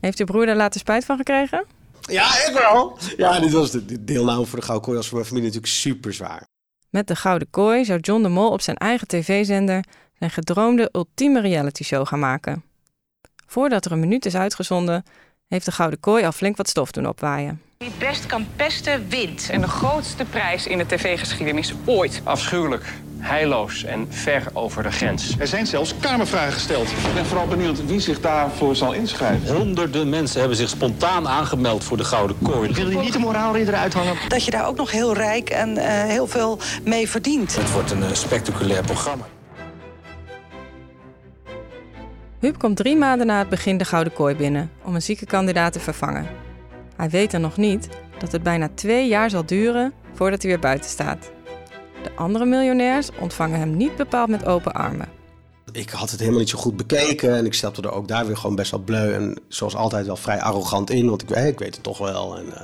Heeft 0.07 0.19
uw 0.19 0.27
broer 0.27 0.47
daar 0.47 0.57
later 0.57 0.81
spijt 0.81 1.05
van 1.05 1.17
gekregen? 1.17 1.65
Ja, 2.01 2.27
ik 2.27 2.51
wel. 2.55 2.99
Ja, 3.17 3.41
dit 3.41 3.53
was 3.53 3.71
de, 3.71 4.05
deelname 4.05 4.47
voor 4.47 4.59
de 4.59 4.65
Gouden 4.65 4.87
Kooi 4.87 4.99
als 4.99 5.07
voor 5.07 5.17
mijn 5.17 5.29
familie 5.29 5.49
natuurlijk 5.49 5.73
super 5.75 6.13
zwaar. 6.15 6.47
Met 6.91 7.09
de 7.09 7.17
Gouden 7.17 7.51
Kooi 7.51 7.85
zou 7.85 8.01
John 8.01 8.23
de 8.23 8.29
Mol 8.29 8.51
op 8.51 8.61
zijn 8.61 8.77
eigen 8.77 9.09
tv-zender 9.09 9.85
zijn 10.19 10.31
gedroomde 10.31 10.89
ultieme 10.93 11.41
reality 11.41 11.85
show 11.85 12.07
gaan 12.07 12.19
maken. 12.19 12.65
Voordat 13.47 13.85
er 13.85 13.93
een 13.93 14.01
minuut 14.01 14.27
is 14.27 14.35
uitgezonden, 14.35 15.05
heeft 15.49 15.65
de 15.65 15.73
Gouden 15.73 16.01
Kooi 16.01 16.25
al 16.25 16.33
flink 16.33 16.57
wat 16.57 16.69
stof 16.69 16.91
doen 16.91 17.07
opwaaien. 17.07 17.63
Wie 17.79 17.93
best 17.99 18.27
kan 18.27 18.47
pesten, 18.57 19.09
wint. 19.09 19.49
En 19.51 19.61
de 19.61 19.69
grootste 19.69 20.25
prijs 20.25 20.67
in 20.67 20.79
de 20.79 20.87
tv-geschiedenis 20.87 21.75
ooit. 21.85 22.21
Afschuwelijk 22.25 22.93
heilloos 23.27 23.85
en 23.85 24.07
ver 24.11 24.43
over 24.53 24.83
de 24.83 24.91
grens. 24.91 25.35
Er 25.39 25.47
zijn 25.47 25.67
zelfs 25.67 25.95
kamervragen 26.01 26.53
gesteld. 26.53 26.91
Ik 26.91 27.15
ben 27.15 27.27
vooral 27.27 27.47
benieuwd 27.47 27.87
wie 27.87 28.01
zich 28.01 28.21
daarvoor 28.21 28.77
zal 28.77 28.93
inschrijven. 28.93 29.57
Honderden 29.57 30.09
mensen 30.09 30.39
hebben 30.39 30.57
zich 30.57 30.69
spontaan 30.69 31.29
aangemeld 31.29 31.85
voor 31.85 31.97
de 31.97 32.05
Gouden 32.05 32.37
Kooi. 32.43 32.73
Wil 32.73 32.91
je 32.91 32.99
niet 32.99 33.13
de 33.13 33.19
moraalridder 33.19 33.75
uithangen? 33.75 34.17
Dat 34.29 34.45
je 34.45 34.51
daar 34.51 34.67
ook 34.67 34.77
nog 34.77 34.91
heel 34.91 35.15
rijk 35.15 35.51
en 35.51 35.71
uh, 35.71 35.85
heel 35.85 36.27
veel 36.27 36.59
mee 36.85 37.09
verdient. 37.09 37.57
Het 37.57 37.73
wordt 37.73 37.91
een 37.91 38.03
uh, 38.03 38.13
spectaculair 38.13 38.83
programma. 38.83 39.25
Huub 42.41 42.59
komt 42.59 42.77
drie 42.77 42.97
maanden 42.97 43.27
na 43.27 43.39
het 43.39 43.49
begin 43.49 43.79
de 43.79 43.85
Gouden 43.85 44.13
Kooi 44.13 44.35
binnen 44.35 44.71
om 44.85 44.95
een 44.95 45.03
zieke 45.03 45.27
kandidaat 45.27 45.73
te 45.73 45.81
vervangen. 45.81 46.27
Hij 46.97 47.11
weet 47.11 47.31
dan 47.31 47.41
nog 47.41 47.57
niet 47.57 47.89
dat 48.19 48.33
het 48.33 48.43
bijna 48.43 48.69
twee 48.75 49.09
jaar 49.09 49.31
zal 49.31 49.47
duren 49.47 49.93
voordat 50.15 50.43
hij 50.43 50.51
weer 50.51 50.61
buiten 50.61 50.91
staat. 50.91 51.31
De 52.07 52.17
andere 52.17 52.45
miljonairs 52.45 53.09
ontvangen 53.19 53.59
hem 53.59 53.77
niet 53.77 53.97
bepaald 53.97 54.29
met 54.29 54.45
open 54.45 54.73
armen. 54.73 55.09
Ik 55.73 55.91
had 55.91 56.11
het 56.11 56.21
helemaal 56.21 56.41
niet 56.41 56.49
zo 56.49 56.59
goed 56.59 56.77
bekeken 56.77 57.37
en 57.37 57.47
ik 57.47 57.55
stapte 57.55 57.83
er 57.83 57.93
ook 57.93 58.09
daar 58.09 58.27
weer 58.27 58.37
gewoon 58.37 58.57
best 58.57 58.71
wel 58.71 58.81
bleu 58.81 59.13
en 59.13 59.41
zoals 59.49 59.77
altijd 59.77 60.07
wel 60.07 60.17
vrij 60.17 60.41
arrogant 60.41 60.91
in, 60.91 61.09
want 61.09 61.23
ik, 61.23 61.31
ik 61.31 61.59
weet 61.59 61.75
het 61.75 61.83
toch 61.83 61.99
wel. 61.99 62.37
En, 62.37 62.47
uh, 62.47 62.61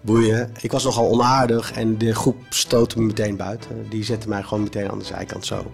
boeien. 0.00 0.52
Ik 0.60 0.72
was 0.72 0.84
nogal 0.84 1.10
onaardig 1.10 1.72
en 1.72 1.98
de 1.98 2.14
groep 2.14 2.36
stootte 2.48 2.98
me 2.98 3.06
meteen 3.06 3.36
buiten. 3.36 3.86
Die 3.88 4.04
zette 4.04 4.28
mij 4.28 4.42
gewoon 4.42 4.62
meteen 4.62 4.90
aan 4.90 4.98
de 4.98 5.04
zijkant 5.04 5.46
zo. 5.46 5.70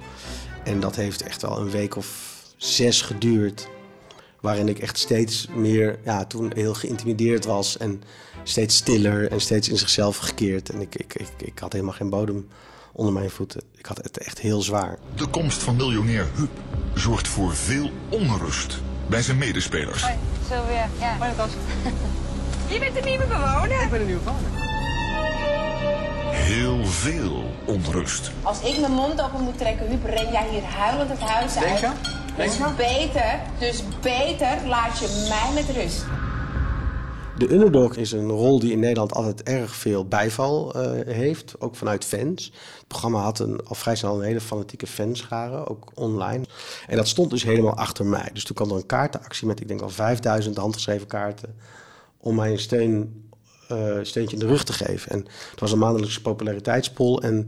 En 0.65 0.81
dat 0.81 0.97
heeft 0.97 1.23
echt 1.23 1.43
wel 1.43 1.59
een 1.59 1.71
week 1.71 1.97
of 1.97 2.37
zes 2.57 3.03
geduurd. 3.03 3.69
Waarin 4.41 4.69
ik 4.69 4.79
echt 4.79 4.99
steeds 4.99 5.49
meer, 5.55 5.99
ja, 6.05 6.25
toen 6.25 6.53
heel 6.55 6.75
geïntimideerd 6.75 7.45
was 7.45 7.77
en 7.77 8.03
steeds 8.43 8.77
stiller 8.77 9.31
en 9.31 9.41
steeds 9.41 9.69
in 9.69 9.79
zichzelf 9.79 10.17
gekeerd. 10.17 10.71
En 10.71 10.81
ik, 10.81 10.95
ik, 10.95 11.15
ik, 11.15 11.29
ik 11.37 11.59
had 11.59 11.73
helemaal 11.73 11.95
geen 11.95 12.11
bodem 12.11 12.49
onder 12.95 13.13
mijn 13.13 13.31
voeten. 13.31 13.63
Ik 13.77 13.87
had 13.87 13.97
het 13.97 14.19
echt 14.19 14.39
heel 14.39 14.63
zwaar. 14.63 14.99
De 15.15 15.27
komst 15.27 15.63
van 15.63 15.77
miljonair 15.77 16.27
Huub 16.35 16.51
zorgt 16.95 17.29
voor 17.29 17.55
veel 17.55 17.91
onrust 18.09 18.79
bij 19.07 19.23
zijn 19.23 19.39
medespelers. 19.39 20.03
Hoi, 20.03 20.15
Sylvia. 20.49 20.89
Ja. 21.01 21.17
Hoi, 21.19 21.31
Lucas. 21.31 21.51
Je 22.73 22.79
bent 22.79 22.95
de 22.95 23.01
nieuwe 23.01 23.27
bewoner. 23.27 23.83
Ik 23.83 23.91
ben 23.91 23.99
de 23.99 24.05
nieuwe 24.05 24.23
bewoner. 24.23 24.63
Heel 26.31 26.85
veel 26.87 27.45
onrust. 27.65 28.31
Als 28.43 28.61
ik 28.61 28.81
mijn 28.81 28.93
mond 28.93 29.23
open 29.23 29.41
moet 29.41 29.59
trekken, 29.59 29.87
Huub, 29.87 30.05
ren 30.05 30.33
jij 30.33 30.49
hier 30.51 30.63
huilend 30.63 31.11
het 31.11 31.21
huis 31.21 31.57
uit. 31.57 31.65
Denk 31.65 31.79
je? 31.79 31.91
Dus 32.37 32.77
beter, 32.77 33.41
dus 33.59 33.83
beter 34.01 34.67
laat 34.67 34.99
je 34.99 35.27
mij 35.29 35.63
met 35.63 35.77
rust. 35.77 36.05
De 37.45 37.55
underdog 37.55 37.97
is 37.97 38.13
een 38.13 38.31
rol 38.31 38.59
die 38.59 38.73
in 38.73 38.79
Nederland 38.79 39.15
altijd 39.15 39.43
erg 39.43 39.75
veel 39.75 40.07
bijval 40.07 40.77
uh, 40.77 41.15
heeft, 41.15 41.55
ook 41.59 41.77
vanuit 41.77 42.05
fans. 42.05 42.45
Het 42.79 42.87
programma 42.87 43.21
had 43.21 43.39
een, 43.39 43.61
al 43.65 43.75
vrij 43.75 43.97
snel 43.97 44.17
een 44.17 44.27
hele 44.27 44.41
fanatieke 44.41 44.87
fanschare, 44.87 45.69
ook 45.69 45.91
online. 45.95 46.45
En 46.87 46.97
dat 46.97 47.09
stond 47.09 47.31
dus 47.31 47.43
helemaal 47.43 47.77
achter 47.77 48.07
mij. 48.07 48.31
Dus 48.33 48.45
toen 48.45 48.57
kwam 48.57 48.71
er 48.71 48.77
een 48.77 48.87
kaartenactie 48.87 49.47
met, 49.47 49.61
ik 49.61 49.69
denk 49.69 49.81
al 49.81 49.89
5000 49.89 50.57
handgeschreven 50.57 51.07
kaarten, 51.07 51.55
om 52.19 52.35
mij 52.35 52.59
een 52.69 53.29
uh, 53.73 53.99
steentje 54.03 54.37
in 54.37 54.43
de 54.43 54.47
rug 54.47 54.65
te 54.65 54.73
geven. 54.73 55.11
En 55.11 55.27
het 55.51 55.61
was 55.61 55.73
een 55.73 55.79
maandelijkse 55.79 56.21
populariteitspol 56.21 57.23
en, 57.23 57.47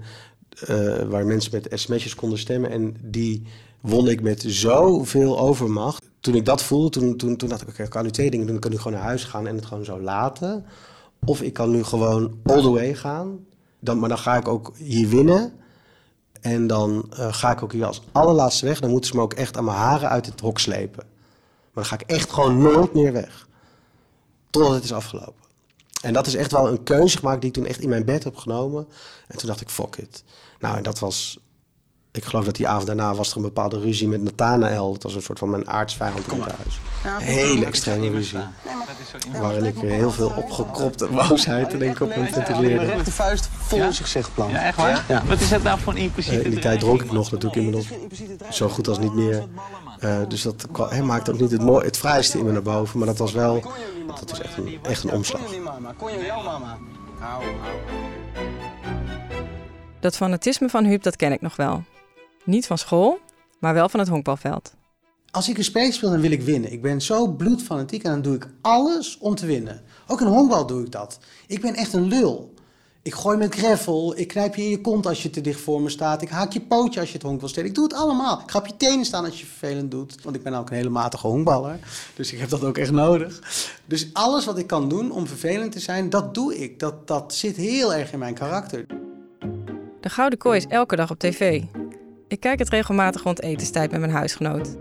uh, 0.69 1.03
waar 1.03 1.26
mensen 1.26 1.53
met 1.53 1.81
sms'jes 1.81 2.15
konden 2.15 2.38
stemmen. 2.38 2.71
En 2.71 2.97
die 3.03 3.43
won 3.81 4.09
ik 4.09 4.23
met 4.23 4.45
zoveel 4.47 5.38
overmacht. 5.38 6.05
Toen 6.26 6.35
ik 6.35 6.45
dat 6.45 6.62
voelde, 6.62 6.90
toen, 6.90 7.16
toen, 7.16 7.37
toen 7.37 7.49
dacht 7.49 7.62
ik, 7.62 7.68
oké, 7.68 7.83
ik 7.83 7.90
kan 7.90 8.02
nu 8.02 8.11
twee 8.11 8.30
dingen 8.30 8.47
doen. 8.47 8.54
Ik 8.54 8.61
kan 8.61 8.71
nu 8.71 8.76
gewoon 8.76 8.92
naar 8.92 9.02
huis 9.02 9.25
gaan 9.25 9.47
en 9.47 9.56
het 9.56 9.66
gewoon 9.66 9.85
zo 9.85 10.00
laten. 10.00 10.66
Of 11.25 11.42
ik 11.42 11.52
kan 11.52 11.71
nu 11.71 11.85
gewoon 11.85 12.38
all 12.45 12.61
the 12.61 12.71
way 12.71 12.95
gaan. 12.95 13.47
Dan, 13.80 13.99
maar 13.99 14.09
dan 14.09 14.18
ga 14.18 14.37
ik 14.37 14.49
ook 14.49 14.73
hier 14.76 15.09
winnen. 15.09 15.52
En 16.40 16.66
dan 16.66 17.11
uh, 17.18 17.33
ga 17.33 17.50
ik 17.50 17.62
ook 17.62 17.73
hier 17.73 17.85
als 17.85 18.02
allerlaatste 18.12 18.66
weg. 18.66 18.80
Dan 18.80 18.90
moeten 18.90 19.11
ze 19.11 19.16
me 19.16 19.23
ook 19.23 19.35
echt 19.35 19.56
aan 19.56 19.64
mijn 19.64 19.76
haren 19.76 20.09
uit 20.09 20.26
het 20.26 20.40
hok 20.40 20.59
slepen. 20.59 21.04
Maar 21.73 21.85
dan 21.85 21.85
ga 21.85 21.95
ik 21.95 22.11
echt 22.11 22.33
gewoon 22.33 22.62
nooit 22.62 22.95
meer 22.95 23.12
weg. 23.12 23.49
Totdat 24.50 24.75
het 24.75 24.85
is 24.85 24.92
afgelopen. 24.92 25.45
En 26.02 26.12
dat 26.12 26.26
is 26.26 26.35
echt 26.35 26.52
wel 26.52 26.68
een 26.68 26.83
keuze 26.83 27.18
gemaakt 27.18 27.40
die 27.40 27.49
ik 27.49 27.56
toen 27.56 27.66
echt 27.66 27.80
in 27.80 27.88
mijn 27.88 28.04
bed 28.04 28.25
heb 28.25 28.37
genomen. 28.37 28.87
En 29.28 29.38
toen 29.38 29.49
dacht 29.49 29.61
ik, 29.61 29.71
fuck 29.71 29.97
it. 29.97 30.25
Nou, 30.59 30.76
en 30.76 30.83
dat 30.83 30.99
was 30.99 31.38
ik 32.17 32.25
geloof 32.25 32.45
dat 32.45 32.57
die 32.57 32.69
avond 32.69 32.87
daarna 32.87 33.15
was 33.15 33.31
er 33.31 33.37
een 33.37 33.43
bepaalde 33.43 33.81
ruzie 33.81 34.09
met 34.09 34.23
Nathanael. 34.23 34.93
Dat 34.93 35.03
was 35.03 35.15
een 35.15 35.23
soort 35.23 35.39
van 35.39 35.51
mijn 35.51 35.69
aardsvijand 35.69 36.33
in 36.33 36.41
het 36.41 36.53
huis. 36.57 36.81
hele 37.23 37.67
extreme 37.67 38.11
ruzie. 38.11 38.39
Waarin 39.41 39.65
ik 39.65 39.79
heel 39.79 40.11
veel 40.11 40.33
opgekropte 40.37 41.07
boosheid 41.07 41.73
en 41.73 41.79
denk 41.79 42.01
op 42.01 42.15
hem 42.15 42.27
ventileerde. 42.27 42.95
Met 42.97 43.05
de 43.05 43.13
vuist 43.13 43.49
vol 43.59 43.79
in 43.79 43.93
zich 43.93 44.13
geplant. 44.13 44.51
Ja, 44.51 44.63
echt 44.63 44.77
waar? 44.77 45.05
Ja. 45.09 45.23
Wat 45.27 45.41
is 45.41 45.49
dat 45.49 45.63
nou 45.63 45.79
voor 45.81 45.93
een 45.93 45.99
impliciete... 45.99 46.39
Eh, 46.39 46.45
in 46.45 46.51
die 46.51 46.61
tijd 46.61 46.81
dronk 46.81 47.03
ik 47.03 47.13
nog 47.13 47.31
natuurlijk 47.31 47.57
inmiddels 47.57 47.87
zo 48.51 48.69
goed 48.69 48.89
als 48.89 48.99
niet 48.99 49.15
meer. 49.15 49.45
Eh, 49.99 50.19
dus 50.29 50.43
dat 50.43 50.67
hij 50.89 51.03
maakte 51.03 51.33
ook 51.33 51.41
niet 51.41 51.51
het, 51.51 51.63
mooi, 51.63 51.85
het 51.85 51.97
vrijste 51.97 52.39
in 52.39 52.45
me 52.45 52.53
naar 52.53 52.63
boven. 52.63 52.99
Maar 52.99 53.09
dat 53.09 53.19
was 53.19 53.33
wel, 53.33 53.63
dat 54.07 54.31
was 54.31 54.41
echt 54.41 54.57
een, 54.57 54.79
echt 54.83 55.05
een 55.05 55.11
omslag. 55.11 55.41
Kon 55.97 56.13
je 56.13 56.19
niet, 56.19 56.45
mama? 56.45 56.77
Dat 60.01 60.17
fanatisme 60.17 60.69
van 60.69 60.85
Huub, 60.85 61.03
dat 61.03 61.17
ken 61.17 61.33
ik 61.33 61.41
nog 61.41 61.57
wel. 61.57 61.85
Niet 62.47 62.67
van 62.67 62.79
school, 62.79 63.19
maar 63.59 63.75
wel 63.75 63.88
van 63.88 64.00
het 64.00 64.09
honkbalveld. 64.09 64.75
Als 65.31 65.49
ik 65.49 65.59
een 65.59 65.65
spel 65.65 65.93
speel, 65.93 66.11
dan 66.11 66.21
wil 66.21 66.31
ik 66.31 66.43
winnen. 66.43 66.73
Ik 66.73 66.83
ben 66.83 67.00
zo 67.00 67.29
bloedfanatiek 67.29 68.03
en 68.03 68.11
dan 68.11 68.23
doe 68.23 68.35
ik 68.35 68.49
alles 68.61 69.19
om 69.19 69.35
te 69.35 69.47
winnen. 69.47 69.83
Ook 70.07 70.21
in 70.21 70.26
honkbal 70.26 70.67
doe 70.67 70.85
ik 70.85 70.93
dat. 70.93 71.19
Ik 71.47 71.61
ben 71.61 71.75
echt 71.75 71.93
een 71.93 72.09
lul. 72.09 72.55
Ik 73.03 73.15
gooi 73.15 73.37
met 73.37 73.55
gravel, 73.55 74.19
ik 74.19 74.29
knijp 74.29 74.55
je 74.55 74.62
in 74.62 74.69
je 74.69 74.81
kont 74.81 75.07
als 75.07 75.23
je 75.23 75.31
te 75.31 75.41
dicht 75.41 75.61
voor 75.61 75.83
me 75.83 75.88
staat. 75.88 76.23
Ik 76.23 76.29
haak 76.29 76.53
je 76.53 76.61
pootje 76.61 77.00
als 77.00 77.09
je 77.09 77.15
het 77.15 77.26
honk 77.26 77.41
wil 77.41 77.49
stelen. 77.49 77.69
Ik 77.69 77.75
doe 77.75 77.85
het 77.85 77.95
allemaal. 77.95 78.41
Ik 78.41 78.50
ga 78.50 78.59
op 78.59 78.67
je 78.67 78.76
tenen 78.76 79.05
staan 79.05 79.25
als 79.25 79.41
je 79.41 79.47
vervelend 79.47 79.91
doet. 79.91 80.23
Want 80.23 80.37
ik 80.37 80.43
ben 80.43 80.55
ook 80.55 80.71
een 80.71 80.76
hele 80.76 80.88
matige 80.88 81.26
honkballer. 81.26 81.79
Dus 82.15 82.33
ik 82.33 82.38
heb 82.38 82.49
dat 82.49 82.65
ook 82.65 82.79
echt 82.79 82.91
nodig. 82.91 83.41
Dus 83.85 84.11
alles 84.12 84.45
wat 84.45 84.59
ik 84.59 84.67
kan 84.67 84.88
doen 84.88 85.11
om 85.11 85.26
vervelend 85.26 85.73
te 85.73 85.81
zijn, 85.81 86.11
dat 86.11 86.35
doe 86.35 86.59
ik. 86.59 86.79
Dat, 86.79 87.07
dat 87.07 87.35
zit 87.35 87.57
heel 87.57 87.95
erg 87.95 88.12
in 88.12 88.19
mijn 88.19 88.35
karakter. 88.35 88.87
De 90.00 90.09
Gouden 90.09 90.38
Kooi 90.38 90.57
is 90.57 90.67
elke 90.67 90.97
dag 90.97 91.11
op 91.11 91.19
tv. 91.19 91.62
Ik 92.28 92.40
kijk 92.40 92.59
het 92.59 92.68
regelmatig 92.68 93.23
rond 93.23 93.42
etenstijd 93.42 93.90
met 93.90 94.00
mijn 94.00 94.12
huisgenoot. 94.12 94.76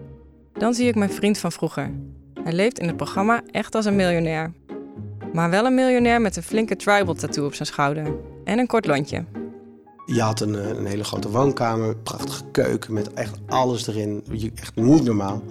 Dan 0.53 0.73
zie 0.73 0.87
ik 0.87 0.95
mijn 0.95 1.09
vriend 1.11 1.37
van 1.37 1.51
vroeger. 1.51 1.91
Hij 2.43 2.53
leeft 2.53 2.79
in 2.79 2.87
het 2.87 2.97
programma 2.97 3.41
echt 3.51 3.75
als 3.75 3.85
een 3.85 3.95
miljonair. 3.95 4.53
Maar 5.33 5.49
wel 5.49 5.65
een 5.65 5.75
miljonair 5.75 6.21
met 6.21 6.35
een 6.35 6.43
flinke 6.43 6.75
tribal 6.75 7.13
tattoo 7.13 7.45
op 7.45 7.53
zijn 7.53 7.67
schouder. 7.67 8.13
En 8.43 8.59
een 8.59 8.67
kort 8.67 8.85
lontje. 8.85 9.25
Je 10.05 10.21
had 10.21 10.39
een, 10.39 10.55
eh, 10.55 10.67
een 10.67 10.85
hele 10.85 11.03
grote 11.03 11.29
woonkamer, 11.29 11.97
prachtige 11.97 12.43
keuken 12.51 12.93
met 12.93 13.13
echt 13.13 13.37
alles 13.47 13.87
erin. 13.87 14.23
Echt 14.55 14.75
niet 14.75 15.03
normaal. 15.03 15.43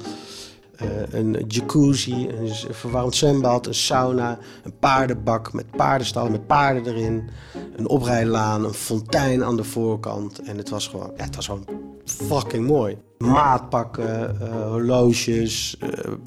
Eh, 0.76 0.86
een 1.10 1.44
jacuzzi, 1.48 2.28
een 2.28 2.74
verwarmd 2.74 3.14
zwembad, 3.14 3.66
een 3.66 3.74
sauna, 3.74 4.38
een 4.64 4.78
paardenbak 4.78 5.52
met 5.52 5.70
paardenstal 5.70 6.30
met 6.30 6.46
paarden 6.46 6.86
erin. 6.86 7.30
Een 7.76 7.88
oprijlaan, 7.88 8.64
een 8.64 8.74
fontein 8.74 9.44
aan 9.44 9.56
de 9.56 9.64
voorkant. 9.64 10.38
En 10.42 10.56
het 10.56 10.68
was 10.68 10.88
gewoon, 10.88 11.12
ja, 11.16 11.24
het 11.24 11.36
was 11.36 11.46
gewoon 11.46 11.66
fucking 12.04 12.66
mooi. 12.66 12.98
Maatpakken, 13.18 14.40
eh, 14.40 14.68
horloges, 14.68 15.76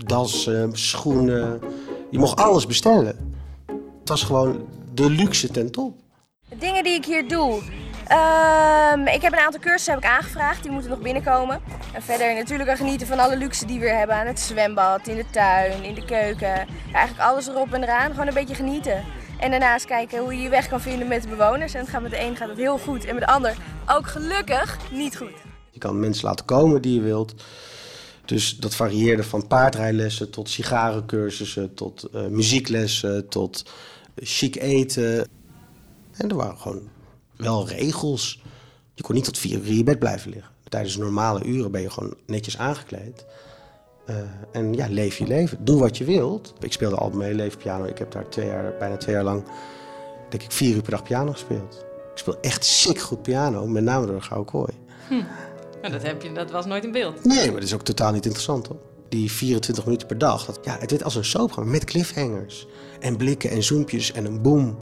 dassen, 0.05 0.77
schoenen. 0.77 1.61
Je 2.09 2.19
mocht 2.19 2.39
alles 2.39 2.65
bestellen. 2.65 3.35
Het 3.99 4.09
was 4.09 4.23
gewoon 4.23 4.67
de 4.93 5.09
luxe 5.09 5.47
ten 5.47 5.71
top. 5.71 5.95
De 6.49 6.57
dingen 6.57 6.83
die 6.83 6.93
ik 6.93 7.05
hier 7.05 7.27
doe. 7.27 7.61
Ehm, 8.07 9.07
ik 9.07 9.21
heb 9.21 9.33
een 9.33 9.39
aantal 9.39 9.59
cursussen 9.59 9.93
heb 9.93 10.03
ik 10.03 10.09
aangevraagd, 10.09 10.63
die 10.63 10.71
moeten 10.71 10.89
nog 10.89 10.99
binnenkomen. 10.99 11.61
En 11.93 12.01
verder 12.01 12.33
natuurlijk 12.33 12.77
genieten 12.77 13.07
van 13.07 13.19
alle 13.19 13.37
luxe 13.37 13.65
die 13.65 13.79
we 13.79 13.89
hebben. 13.89 14.15
Aan 14.15 14.27
het 14.27 14.39
zwembad, 14.39 15.07
in 15.07 15.15
de 15.15 15.25
tuin, 15.31 15.83
in 15.83 15.93
de 15.93 16.05
keuken. 16.05 16.67
Eigenlijk 16.93 17.29
alles 17.29 17.47
erop 17.47 17.73
en 17.73 17.83
eraan. 17.83 18.11
Gewoon 18.11 18.27
een 18.27 18.33
beetje 18.33 18.55
genieten. 18.55 19.03
En 19.39 19.51
daarnaast 19.51 19.85
kijken 19.85 20.19
hoe 20.19 20.35
je 20.35 20.41
je 20.41 20.49
weg 20.49 20.67
kan 20.67 20.81
vinden 20.81 21.07
met 21.07 21.21
de 21.21 21.27
bewoners. 21.27 21.73
En 21.73 21.79
het 21.79 21.89
gaat 21.89 22.01
met 22.01 22.11
de 22.11 22.21
een 22.21 22.35
gaat 22.35 22.49
het 22.49 22.57
heel 22.57 22.77
goed 22.77 23.05
en 23.05 23.15
met 23.15 23.23
de 23.23 23.29
ander 23.31 23.57
ook 23.87 24.07
gelukkig 24.07 24.77
niet 24.91 25.17
goed. 25.17 25.33
Je 25.71 25.79
kan 25.79 25.99
mensen 25.99 26.25
laten 26.25 26.45
komen 26.45 26.81
die 26.81 26.93
je 26.93 27.01
wilt. 27.01 27.35
Dus 28.25 28.57
dat 28.57 28.75
varieerde 28.75 29.23
van 29.23 29.47
paardrijlessen 29.47 30.29
tot 30.29 30.49
sigarencursussen, 30.49 31.73
tot 31.73 32.03
eh, 32.03 32.25
muzieklessen, 32.25 33.29
tot 33.29 33.65
chic 34.15 34.55
eten. 34.55 35.27
En 36.11 36.29
er 36.29 36.35
waren 36.35 36.57
gewoon 36.57 36.89
wel 37.35 37.67
regels. 37.67 38.41
Je 38.93 39.03
kon 39.03 39.15
niet 39.15 39.23
tot 39.23 39.37
vier 39.37 39.59
uur 39.59 39.67
in 39.67 39.77
je 39.77 39.83
bed 39.83 39.99
blijven 39.99 40.29
liggen. 40.31 40.51
Tijdens 40.69 40.97
normale 40.97 41.43
uren 41.43 41.71
ben 41.71 41.81
je 41.81 41.89
gewoon 41.89 42.15
netjes 42.25 42.57
aangekleed. 42.57 43.25
Eh, 44.07 44.15
en 44.51 44.73
ja, 44.73 44.87
leef 44.89 45.17
je 45.17 45.27
leven. 45.27 45.57
Doe 45.65 45.79
wat 45.79 45.97
je 45.97 46.03
wilt. 46.03 46.53
Ik 46.59 46.71
speelde 46.73 46.95
altijd 46.95 47.21
mee, 47.21 47.33
leef 47.33 47.57
piano. 47.57 47.85
Ik 47.85 47.97
heb 47.97 48.11
daar 48.11 48.29
twee 48.29 48.45
jaar, 48.45 48.73
bijna 48.79 48.97
twee 48.97 49.15
jaar 49.15 49.23
lang, 49.23 49.43
denk 50.29 50.43
ik, 50.43 50.51
vier 50.51 50.75
uur 50.75 50.81
per 50.81 50.91
dag 50.91 51.03
piano 51.03 51.31
gespeeld. 51.31 51.85
Ik 52.11 52.17
speel 52.17 52.37
echt 52.41 52.65
sick 52.65 52.99
goed 52.99 53.21
piano, 53.21 53.67
met 53.67 53.83
name 53.83 54.05
door 54.05 54.15
de 54.15 54.21
Gouden 54.21 54.51
Kooi. 54.51 54.73
Hm. 55.07 55.91
Dat, 55.91 56.03
heb 56.03 56.21
je, 56.21 56.31
dat 56.31 56.51
was 56.51 56.65
nooit 56.65 56.83
in 56.83 56.91
beeld. 56.91 57.23
Nee, 57.25 57.45
maar 57.45 57.53
dat 57.53 57.63
is 57.63 57.73
ook 57.73 57.83
totaal 57.83 58.11
niet 58.11 58.25
interessant 58.25 58.67
hoor. 58.67 58.77
Die 59.09 59.31
24 59.31 59.85
minuten 59.85 60.07
per 60.07 60.17
dag, 60.17 60.45
dat, 60.45 60.59
ja, 60.63 60.77
het 60.79 60.91
werd 60.91 61.03
als 61.03 61.15
een 61.15 61.25
soapprogramma 61.25 61.71
met 61.71 61.83
cliffhangers. 61.83 62.67
En 62.99 63.17
blikken 63.17 63.49
en 63.49 63.63
zoempjes 63.63 64.11
en 64.11 64.25
een 64.25 64.41
boom. 64.41 64.77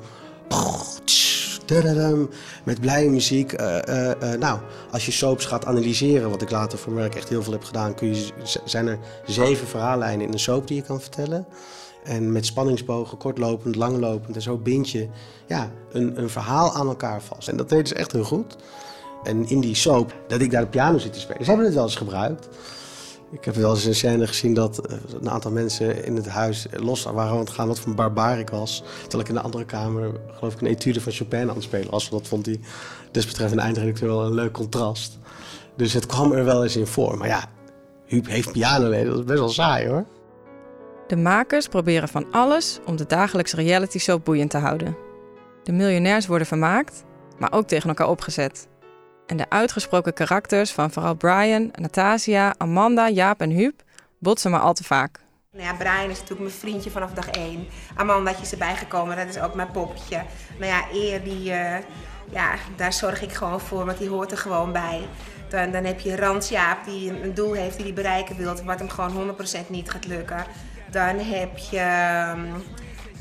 Met 2.64 2.82
blije 2.82 3.10
muziek. 3.10 3.54
Eh, 3.54 3.88
eh, 3.88 4.34
eh, 4.34 4.40
nou, 4.40 4.60
als 4.92 5.06
je 5.06 5.12
soaps 5.12 5.46
gaat 5.46 5.66
analyseren, 5.66 6.30
wat 6.30 6.42
ik 6.42 6.52
later 6.52 6.78
voor 6.78 6.96
werk 6.96 7.16
echt 7.16 7.30
heel 7.30 7.44
veel 7.44 7.54
heb 7.54 7.64
gedaan, 7.64 7.96
kun 7.96 8.16
je, 8.16 8.28
zijn 8.66 8.88
er 8.88 9.00
zeven 9.26 9.68
verhaallijnen 9.68 10.26
in 10.26 10.34
een 10.34 10.40
soap 10.40 10.68
die 10.68 10.76
je 10.76 10.82
kan 10.82 11.02
vertellen. 11.02 11.46
En 12.04 12.32
met 12.32 12.46
spanningsbogen, 12.46 13.18
kortlopend, 13.18 13.76
langlopend 13.76 14.36
en 14.36 14.42
zo 14.42 14.58
bind 14.58 14.90
je 14.90 15.08
ja, 15.48 15.72
een, 15.92 16.20
een 16.20 16.30
verhaal 16.30 16.74
aan 16.74 16.88
elkaar 16.88 17.22
vast. 17.22 17.48
En 17.48 17.58
dat 17.58 17.70
deden 17.70 17.88
ze 17.88 17.96
echt 17.96 18.12
heel 18.12 18.24
goed. 18.24 18.56
En 19.24 19.50
in 19.50 19.60
die 19.60 19.76
soap, 19.76 20.14
dat 20.28 20.42
ik 20.42 20.52
daar 20.52 20.62
de 20.62 20.68
piano 20.68 20.98
zit 20.98 21.14
te 21.14 21.20
spelen. 21.20 21.44
Ze 21.44 21.48
hebben 21.48 21.66
het 21.66 21.76
wel 21.76 21.84
eens 21.84 21.96
gebruikt. 21.96 22.48
Ik 23.32 23.46
heb 23.46 23.56
wel 23.56 23.72
eens 23.72 23.86
een 23.86 23.96
scène 23.96 24.28
gezien 24.28 24.54
dat 24.54 24.86
eh, 24.86 24.98
een 25.22 25.30
aantal 25.30 25.52
mensen 25.52 26.06
in 26.06 26.16
het 26.16 26.28
huis 26.28 26.66
los 26.72 27.04
waren 27.04 27.32
aan 27.32 27.40
het 27.40 27.50
gaan 27.50 27.68
wat 27.68 27.80
voor 27.80 27.90
een 27.90 27.96
barbaar 27.96 28.40
ik 28.40 28.50
was. 28.50 28.84
Terwijl 29.02 29.22
ik 29.22 29.28
in 29.28 29.36
de 29.36 29.42
andere 29.42 29.66
kamer, 29.66 30.12
geloof 30.34 30.54
ik, 30.54 30.62
een 30.62 30.68
etude 30.68 31.02
van 31.02 31.12
Chopin 31.12 31.50
aan 31.50 31.56
het 31.56 31.64
spelen 31.64 31.92
was. 31.92 32.10
Dat 32.10 32.28
vond 32.28 32.46
die 32.46 32.60
desbetreffende 33.12 33.64
eindredacteur 33.64 34.10
wel 34.10 34.26
een 34.26 34.34
leuk 34.34 34.52
contrast. 34.52 35.18
Dus 35.76 35.94
het 35.94 36.06
kwam 36.06 36.32
er 36.32 36.46
wel 36.46 36.64
eens 36.64 36.76
in 36.76 36.88
voor. 36.88 37.18
Maar 37.18 37.28
ja, 37.28 37.50
Huub 38.06 38.28
heeft 38.28 38.52
pianoleden, 38.52 39.10
dat 39.10 39.20
is 39.20 39.26
best 39.26 39.40
wel 39.40 39.50
saai 39.50 39.88
hoor. 39.88 40.06
De 41.08 41.16
makers 41.16 41.68
proberen 41.68 42.08
van 42.08 42.32
alles 42.32 42.80
om 42.86 42.96
de 42.96 43.06
dagelijkse 43.06 43.56
reality 43.56 43.98
soap 43.98 44.26
boeiend 44.26 44.50
te 44.50 44.58
houden. 44.58 44.98
De 45.64 45.72
miljonairs 45.72 46.28
worden 46.28 46.48
vermaakt, 46.48 47.04
maar 47.40 47.54
ook 47.54 47.68
tegen 47.68 47.90
elkaar 47.90 48.10
opgezet. 48.10 48.68
En 49.26 49.38
de 49.38 49.50
uitgesproken 49.50 50.14
karakters 50.14 50.72
van 50.72 50.92
vooral 50.92 51.16
Brian, 51.16 51.72
Natasia, 51.76 52.56
Amanda, 52.58 53.10
Jaap 53.10 53.42
en 53.42 53.50
Huub 53.50 53.82
botsen 54.20 54.52
maar 54.52 54.60
al 54.60 54.74
te 54.74 54.84
vaak. 54.84 55.20
Nou 55.52 55.68
ja, 55.68 55.74
Brian 55.74 56.10
is 56.10 56.20
natuurlijk 56.20 56.40
mijn 56.40 56.60
vriendje 56.60 56.92
vanaf 56.92 57.12
dag 57.12 57.30
één. 57.30 57.68
Amandaatje 57.96 58.42
is 58.42 58.52
erbij 58.52 58.76
gekomen, 58.76 59.18
dat 59.18 59.28
is 59.28 59.40
ook 59.40 59.54
mijn 59.54 59.72
poppetje. 59.72 60.22
Nou 60.60 60.72
ja, 60.72 60.86
Eer, 60.94 61.24
die, 61.24 61.52
eh, 61.52 61.84
ja, 62.32 62.56
daar 62.76 62.94
zorg 62.94 63.22
ik 63.22 63.34
gewoon 63.34 63.60
voor, 63.60 63.86
want 63.86 63.98
die 63.98 64.10
hoort 64.10 64.32
er 64.32 64.38
gewoon 64.38 64.72
bij. 64.72 65.08
Dan, 65.50 65.72
dan 65.72 65.84
heb 65.84 66.00
je 66.00 66.16
Rans 66.16 66.50
Jaap, 66.50 66.86
die 66.86 67.24
een, 67.24 67.34
doel 67.34 67.54
heeft 67.54 67.76
die 67.76 67.86
hij 67.86 67.94
bereiken 67.94 68.38
wil, 68.38 68.56
wat 68.64 68.80
hem 68.80 68.90
gewoon 68.90 69.36
100% 69.66 69.70
niet 69.70 69.90
gaat 69.90 70.08
lukken. 70.08 70.46
Dan 70.92 71.20
heb 71.20 71.58
je 71.58 71.80
ehm, 71.80 72.46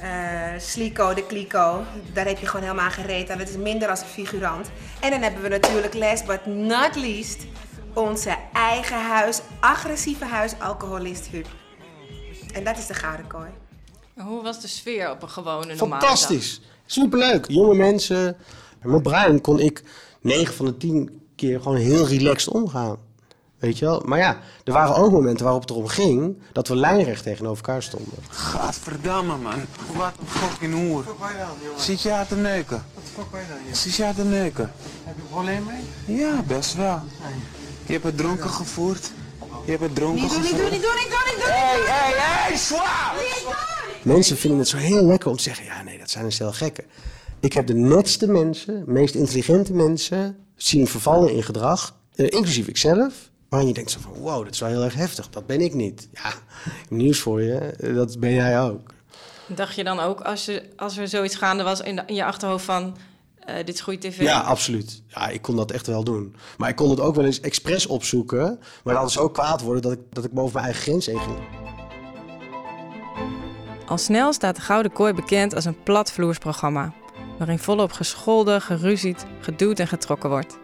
eh, 0.04 0.60
Sliko 0.60 1.14
de 1.14 1.26
Kliko, 1.26 1.82
daar 2.12 2.26
heb 2.26 2.38
je 2.38 2.46
gewoon 2.46 2.66
helemaal 2.66 2.90
gereed 2.90 3.30
aan. 3.30 3.38
Dat 3.38 3.48
is 3.48 3.56
minder 3.56 3.88
als 3.88 4.00
een 4.00 4.06
figurant. 4.06 4.70
En 5.00 5.10
dan 5.10 5.22
hebben 5.22 5.42
we 5.42 5.48
natuurlijk 5.48 5.94
last 5.94 6.26
but 6.26 6.46
not 6.46 6.96
least 6.96 7.46
onze 7.94 8.36
eigen 8.52 9.00
huis, 9.00 9.40
agressieve 9.60 10.24
huisalcoholist 10.24 11.26
Huub. 11.26 11.46
En 12.54 12.64
dat 12.64 12.78
is 12.78 12.86
de 12.86 12.94
Gouden 12.94 13.26
Kooi. 13.26 13.50
Hoe 14.14 14.42
was 14.42 14.60
de 14.60 14.68
sfeer 14.68 15.10
op 15.10 15.22
een 15.22 15.28
gewone 15.28 15.74
normale 15.74 16.02
Fantastisch. 16.02 16.60
Superleuk. 16.86 17.44
Jonge 17.48 17.74
mensen. 17.74 18.36
En 18.80 18.90
met 18.90 19.02
Brian 19.02 19.40
kon 19.40 19.60
ik 19.60 19.82
9 20.20 20.54
van 20.54 20.66
de 20.66 20.76
10 20.76 21.20
keer 21.36 21.60
gewoon 21.60 21.78
heel 21.78 22.06
relaxed 22.06 22.52
omgaan. 22.52 22.96
Weet 23.64 23.78
je 23.78 23.84
wel? 23.84 24.02
Maar 24.04 24.18
ja, 24.18 24.38
er 24.64 24.72
waren 24.72 24.94
ook 24.94 25.12
momenten 25.12 25.44
waarop 25.44 25.62
het 25.62 25.70
erom 25.70 25.86
ging 25.86 26.36
dat 26.52 26.68
we 26.68 26.76
lijnrecht 26.76 27.22
tegenover 27.22 27.64
elkaar 27.64 27.82
stonden. 27.82 28.12
Gadverdamme, 28.28 29.36
man. 29.36 29.54
Wat 29.96 30.12
een 30.20 30.26
fucking 30.26 30.74
hoer. 30.74 31.04
Zit 31.76 32.02
je 32.02 32.12
aan 32.12 32.26
te 32.26 32.36
neuken? 32.36 32.84
Wat 32.94 33.04
fuck 33.14 33.30
ben 33.30 33.40
je 33.40 33.46
dan 33.48 33.56
hier? 33.64 33.76
Zit 33.76 33.94
je 33.94 34.04
aan 34.04 34.14
te 34.14 34.24
neuken? 34.24 34.72
Heb 35.04 35.14
je 35.16 35.22
een 35.22 35.28
probleem 35.28 35.64
mee? 35.64 36.18
Ja, 36.18 36.42
best 36.46 36.74
wel. 36.74 37.00
Je 37.86 37.92
hebt 37.92 38.04
het 38.04 38.16
dronken 38.16 38.50
gevoerd. 38.50 39.10
Je 39.64 39.70
hebt 39.70 39.82
het 39.82 39.94
dronken 39.94 40.22
Niet 40.22 40.30
doen, 40.32 40.42
gevoerd. 40.42 40.52
niet 40.52 40.60
doen, 40.62 40.70
niet 40.72 40.82
doen, 40.82 40.94
niet 41.02 41.10
doen, 41.10 41.34
niet 41.34 41.44
doen! 41.44 41.54
Hey, 41.54 41.80
hey, 41.86 42.12
hey, 42.16 42.56
zwaar! 42.56 43.14
Mensen 44.02 44.36
vinden 44.36 44.58
het 44.58 44.68
zo 44.68 44.76
heel 44.76 45.04
lekker 45.04 45.30
om 45.30 45.36
te 45.36 45.42
zeggen: 45.42 45.64
ja, 45.64 45.82
nee, 45.82 45.98
dat 45.98 46.10
zijn 46.10 46.24
een 46.24 46.32
stel 46.32 46.52
gekken. 46.52 46.84
Ik 47.40 47.52
heb 47.52 47.66
de 47.66 47.74
netste 47.74 48.26
mensen, 48.26 48.84
meest 48.86 49.14
intelligente 49.14 49.72
mensen 49.72 50.36
zien 50.56 50.86
vervallen 50.86 51.32
in 51.32 51.42
gedrag, 51.42 51.96
eh, 52.14 52.26
inclusief 52.30 52.66
ikzelf. 52.68 53.32
Waarin 53.54 53.68
je 53.68 53.74
denkt 53.78 53.90
zo 53.90 54.00
van, 54.00 54.12
wow, 54.12 54.44
dat 54.44 54.52
is 54.54 54.60
wel 54.60 54.68
heel 54.68 54.82
erg 54.84 54.94
heftig. 54.94 55.30
Dat 55.30 55.46
ben 55.46 55.60
ik 55.60 55.74
niet. 55.74 56.08
Ja, 56.12 56.32
nieuws 56.88 57.18
voor 57.20 57.42
je. 57.42 57.74
Dat 57.94 58.18
ben 58.20 58.32
jij 58.32 58.60
ook. 58.60 58.80
Dacht 59.46 59.74
je 59.74 59.84
dan 59.84 60.00
ook, 60.00 60.20
als, 60.20 60.44
je, 60.44 60.62
als 60.76 60.96
er 60.96 61.08
zoiets 61.08 61.34
gaande 61.36 61.62
was 61.62 61.80
in, 61.80 61.96
de- 61.96 62.02
in 62.06 62.14
je 62.14 62.24
achterhoofd 62.24 62.64
van... 62.64 62.96
eh, 63.38 63.56
dit 63.56 63.74
is 63.74 63.80
goede 63.80 63.98
tv? 64.08 64.20
Ja, 64.20 64.40
absoluut. 64.40 65.02
Ja, 65.06 65.28
ik 65.28 65.42
kon 65.42 65.56
dat 65.56 65.70
echt 65.70 65.86
wel 65.86 66.04
doen. 66.04 66.34
Maar 66.58 66.68
ik 66.68 66.76
kon 66.76 66.90
het 66.90 67.00
ook 67.00 67.14
wel 67.14 67.24
eens 67.24 67.40
expres 67.40 67.86
opzoeken. 67.86 68.58
Maar 68.84 68.94
dan 68.94 69.10
zo 69.10 69.28
kwaad 69.28 69.60
worden 69.60 69.82
dat 69.82 69.92
ik, 69.92 69.98
dat 70.10 70.24
ik 70.24 70.32
boven 70.32 70.52
mijn 70.52 70.64
eigen 70.64 70.82
grens 70.82 71.06
heen 71.06 71.20
ging. 71.20 71.38
Al 73.86 73.98
snel 73.98 74.32
staat 74.32 74.56
de 74.56 74.62
Gouden 74.62 74.92
Kooi 74.92 75.12
bekend 75.12 75.54
als 75.54 75.64
een 75.64 75.82
platvloersprogramma, 75.82 76.92
waarin 77.38 77.58
volop 77.58 77.92
gescholden, 77.92 78.60
geruzied, 78.60 79.26
geduwd 79.40 79.78
en 79.78 79.88
getrokken 79.88 80.28
wordt. 80.30 80.58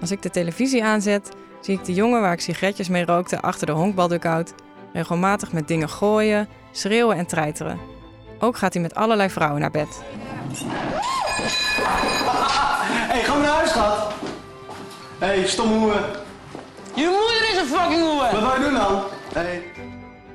Als 0.00 0.10
ik 0.10 0.22
de 0.22 0.30
televisie 0.30 0.84
aanzet, 0.84 1.28
zie 1.64 1.78
ik 1.78 1.84
de 1.84 1.94
jongen 1.94 2.20
waar 2.20 2.32
ik 2.32 2.40
sigaretjes 2.40 2.88
mee 2.88 3.04
rookte 3.04 3.40
achter 3.40 3.66
de 3.66 3.72
honkbaldugout 3.72 4.54
regelmatig 4.92 5.52
met 5.52 5.68
dingen 5.68 5.88
gooien, 5.88 6.48
schreeuwen 6.72 7.16
en 7.16 7.26
treiteren. 7.26 7.78
Ook 8.38 8.56
gaat 8.56 8.72
hij 8.72 8.82
met 8.82 8.94
allerlei 8.94 9.30
vrouwen 9.30 9.60
naar 9.60 9.70
bed. 9.70 10.02
Hé, 13.08 13.20
hey, 13.20 13.22
ga 13.22 13.38
naar 13.38 13.46
huis, 13.46 13.70
schat. 13.70 14.12
Hé, 15.18 15.26
hey, 15.26 15.46
stomme 15.46 15.78
hoer. 15.78 16.22
Je 16.94 17.02
moeder 17.02 17.50
is 17.52 17.58
een 17.60 17.76
fucking 17.76 18.02
hoer. 18.02 18.40
Wat 18.40 18.40
wil 18.40 18.62
je 18.62 18.70
doen 18.70 18.78
dan? 18.78 19.02
Hey. 19.32 19.62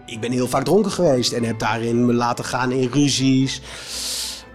Ik 0.06 0.20
ben 0.20 0.32
heel 0.32 0.48
vaak 0.48 0.64
dronken 0.64 0.92
geweest 0.92 1.32
en 1.32 1.44
heb 1.44 1.60
daarin 1.60 2.06
me 2.06 2.14
laten 2.14 2.46
gaan 2.46 2.72
in 2.72 2.90
ruzies. 2.94 3.62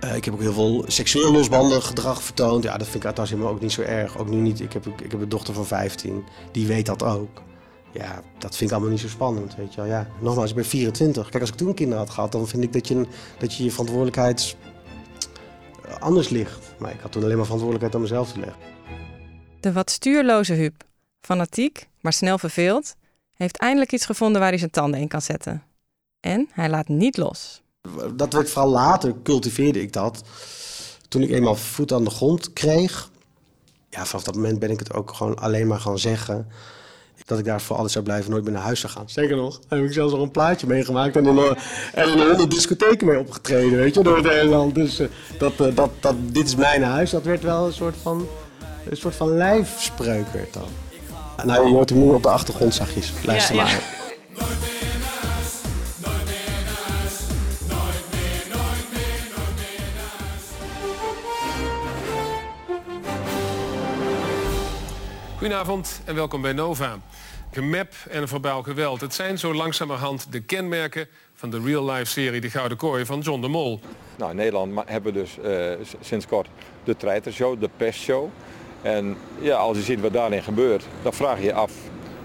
Uh, 0.04 0.16
ik 0.16 0.24
heb 0.24 0.34
ook 0.34 0.40
heel 0.40 0.52
veel 0.52 0.84
seksueel 0.86 1.32
losbandig 1.32 1.86
gedrag 1.86 2.22
vertoond. 2.22 2.64
Ja, 2.64 2.76
dat 2.76 2.86
vind 2.86 2.96
ik 2.96 3.04
uiteindelijk 3.04 3.50
ook 3.50 3.60
niet 3.60 3.72
zo 3.72 3.82
erg. 3.82 4.18
Ook 4.18 4.28
nu 4.28 4.36
niet. 4.36 4.60
Ik 4.60 4.72
heb, 4.72 4.86
ik 4.86 5.10
heb 5.10 5.20
een 5.20 5.28
dochter 5.28 5.54
van 5.54 5.66
15, 5.66 6.24
die 6.52 6.66
weet 6.66 6.86
dat 6.86 7.02
ook. 7.02 7.42
Ja, 7.92 8.22
dat 8.38 8.56
vind 8.56 8.70
ik 8.70 8.76
allemaal 8.76 8.92
niet 8.92 9.00
zo 9.00 9.08
spannend, 9.08 9.56
weet 9.56 9.74
je 9.74 9.80
wel. 9.80 9.90
Ja, 9.90 10.08
nogmaals, 10.20 10.50
ik 10.50 10.56
ben 10.56 10.64
24. 10.64 11.28
Kijk, 11.28 11.40
als 11.40 11.50
ik 11.50 11.56
toen 11.56 11.74
kinderen 11.74 12.04
had 12.04 12.10
gehad, 12.10 12.32
dan 12.32 12.48
vind 12.48 12.62
ik 12.62 12.72
dat 12.72 12.88
je 12.88 13.06
dat 13.38 13.54
je, 13.54 13.64
je 13.64 13.70
verantwoordelijkheid 13.70 14.56
anders 15.98 16.28
ligt. 16.28 16.74
Maar 16.78 16.92
ik 16.92 17.00
had 17.00 17.12
toen 17.12 17.22
alleen 17.22 17.36
maar 17.36 17.44
verantwoordelijkheid 17.44 17.94
aan 17.94 18.10
mezelf 18.10 18.32
te 18.32 18.38
leggen. 18.38 18.58
De 19.60 19.72
wat 19.72 19.90
stuurloze 19.90 20.52
Huub, 20.52 20.82
fanatiek, 21.20 21.88
maar 22.00 22.12
snel 22.12 22.38
verveeld, 22.38 22.94
heeft 23.36 23.56
eindelijk 23.56 23.92
iets 23.92 24.06
gevonden 24.06 24.40
waar 24.40 24.50
hij 24.50 24.58
zijn 24.58 24.70
tanden 24.70 25.00
in 25.00 25.08
kan 25.08 25.22
zetten. 25.22 25.62
En 26.20 26.48
hij 26.52 26.68
laat 26.68 26.88
niet 26.88 27.16
los. 27.16 27.62
Dat 28.14 28.32
werd 28.32 28.50
vooral 28.50 28.70
later, 28.70 29.14
cultiveerde 29.22 29.80
ik 29.80 29.92
dat. 29.92 30.22
Toen 31.08 31.22
ik 31.22 31.30
eenmaal 31.30 31.56
voet 31.56 31.92
aan 31.92 32.04
de 32.04 32.10
grond 32.10 32.52
kreeg, 32.52 33.10
ja, 33.90 34.04
vanaf 34.04 34.24
dat 34.24 34.34
moment 34.34 34.58
ben 34.58 34.70
ik 34.70 34.78
het 34.78 34.92
ook 34.92 35.14
gewoon 35.14 35.38
alleen 35.38 35.66
maar 35.66 35.80
gaan 35.80 35.98
zeggen 35.98 36.48
dat 37.24 37.38
ik 37.38 37.44
daar 37.44 37.60
voor 37.60 37.74
altijd 37.74 37.92
zou 37.92 38.04
blijven, 38.04 38.30
nooit 38.30 38.44
meer 38.44 38.52
naar 38.52 38.62
huis 38.62 38.80
zou 38.80 38.92
gaan. 38.92 39.04
Zeker 39.06 39.36
nog, 39.36 39.60
heb 39.68 39.84
ik 39.84 39.92
zelfs 39.92 40.12
nog 40.12 40.22
een 40.22 40.30
plaatje 40.30 40.66
meegemaakt 40.66 41.16
en 41.16 41.26
in, 41.26 41.38
en 41.94 42.08
in 42.08 42.26
honderd 42.26 42.50
discotheken 42.50 43.06
mee 43.06 43.18
opgetreden, 43.18 43.78
weet 43.78 43.94
je, 43.94 44.02
door 44.02 44.16
het 44.16 44.24
Nederland. 44.24 44.74
Dus 44.74 45.00
uh, 45.00 45.08
dat, 45.38 45.52
uh, 45.60 45.76
dat, 45.76 45.90
dat, 46.00 46.14
dit 46.22 46.46
is 46.46 46.56
mijn 46.56 46.82
huis, 46.82 47.10
dat 47.10 47.22
werd 47.22 47.42
wel 47.42 47.66
een 47.66 47.72
soort 47.72 47.94
van, 48.02 48.28
een 48.90 48.96
soort 48.96 49.14
van 49.14 49.36
lijfspreuk 49.36 50.26
werd 50.32 50.52
dan. 50.52 50.68
Nou, 51.44 51.66
je 51.66 51.72
hoort 51.72 51.90
hem 51.90 51.98
nu 51.98 52.08
op 52.08 52.22
de 52.22 52.28
achtergrond 52.28 52.74
zachtjes. 52.74 53.12
Luister 53.24 53.54
ja, 53.54 53.66
ja. 53.66 53.70
maar. 53.70 53.93
Goedenavond 65.44 66.00
en 66.04 66.14
welkom 66.14 66.42
bij 66.42 66.52
Nova. 66.52 66.98
Gemap 67.50 67.92
en 68.10 68.28
verbaal 68.28 68.62
geweld. 68.62 69.00
Het 69.00 69.14
zijn 69.14 69.38
zo 69.38 69.54
langzamerhand 69.54 70.32
de 70.32 70.40
kenmerken 70.40 71.08
van 71.34 71.50
de 71.50 71.60
real-life 71.60 72.04
serie 72.04 72.40
De 72.40 72.50
Gouden 72.50 72.78
Kooi 72.78 73.06
van 73.06 73.20
John 73.20 73.40
de 73.40 73.48
Mol. 73.48 73.80
Nou, 74.16 74.30
in 74.30 74.36
Nederland 74.36 74.88
hebben 74.88 75.12
we 75.12 75.18
dus 75.18 75.38
uh, 75.44 75.86
sinds 76.00 76.26
kort 76.26 76.48
de 76.84 76.96
treitershow, 76.96 77.60
de 77.60 77.70
pestshow. 77.76 78.28
En 78.82 79.16
ja, 79.40 79.56
als 79.56 79.76
je 79.76 79.82
ziet 79.82 80.00
wat 80.00 80.12
daarin 80.12 80.42
gebeurt, 80.42 80.84
dan 81.02 81.12
vraag 81.12 81.38
je 81.38 81.44
je 81.44 81.52
af 81.52 81.72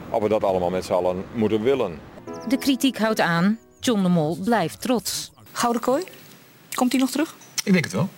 of 0.09 0.21
we 0.21 0.29
dat 0.29 0.43
allemaal 0.43 0.69
met 0.69 0.85
z'n 0.85 0.93
allen 0.93 1.25
moeten 1.33 1.61
willen. 1.61 1.99
De 2.47 2.57
kritiek 2.57 2.97
houdt 2.97 3.19
aan. 3.19 3.59
John 3.79 4.01
de 4.01 4.09
Mol 4.09 4.37
blijft 4.43 4.81
trots. 4.81 5.31
Gouden 5.51 5.81
Kooi, 5.81 6.03
komt 6.73 6.91
hij 6.91 7.01
nog 7.01 7.11
terug? 7.11 7.35
Ik 7.63 7.71
denk 7.71 7.83
het 7.83 7.93
wel. 7.93 8.09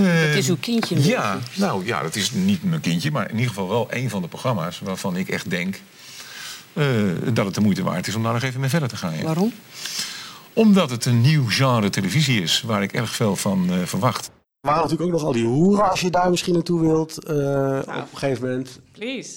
Het 0.00 0.36
is 0.36 0.48
uw 0.48 0.56
kindje. 0.60 1.02
Ja, 1.02 1.38
nou 1.54 1.86
ja, 1.86 2.02
dat 2.02 2.16
is 2.16 2.30
niet 2.32 2.62
mijn 2.62 2.80
kindje, 2.80 3.10
maar 3.10 3.24
in 3.24 3.34
ieder 3.34 3.48
geval 3.48 3.68
wel 3.68 3.86
een 3.90 4.10
van 4.10 4.22
de 4.22 4.28
programma's 4.28 4.80
waarvan 4.80 5.16
ik 5.16 5.28
echt 5.28 5.50
denk 5.50 5.80
uh, 6.72 6.86
dat 7.32 7.44
het 7.44 7.54
de 7.54 7.60
moeite 7.60 7.82
waard 7.82 8.06
is 8.06 8.14
om 8.14 8.22
daar 8.22 8.32
nog 8.32 8.42
even 8.42 8.60
mee 8.60 8.68
verder 8.68 8.88
te 8.88 8.96
gaan. 8.96 9.16
Ja. 9.16 9.22
Waarom? 9.22 9.52
Omdat 10.52 10.90
het 10.90 11.04
een 11.04 11.20
nieuw 11.20 11.44
genre 11.48 11.90
televisie 11.90 12.42
is 12.42 12.62
waar 12.62 12.82
ik 12.82 12.92
erg 12.92 13.10
veel 13.10 13.36
van 13.36 13.66
uh, 13.70 13.84
verwacht. 13.84 14.26
Er 14.26 14.68
waren 14.68 14.82
natuurlijk 14.82 15.10
ook 15.10 15.16
nog 15.18 15.26
al 15.26 15.32
die 15.32 15.44
hoeren 15.44 15.90
als 15.90 16.00
je 16.00 16.10
daar 16.10 16.30
misschien 16.30 16.54
naartoe 16.54 16.80
wilt 16.80 17.24
uh, 17.28 17.36
nou, 17.36 17.78
op 17.78 18.12
een 18.12 18.18
gegeven 18.18 18.48
moment. 18.48 18.80
Please. 18.92 19.32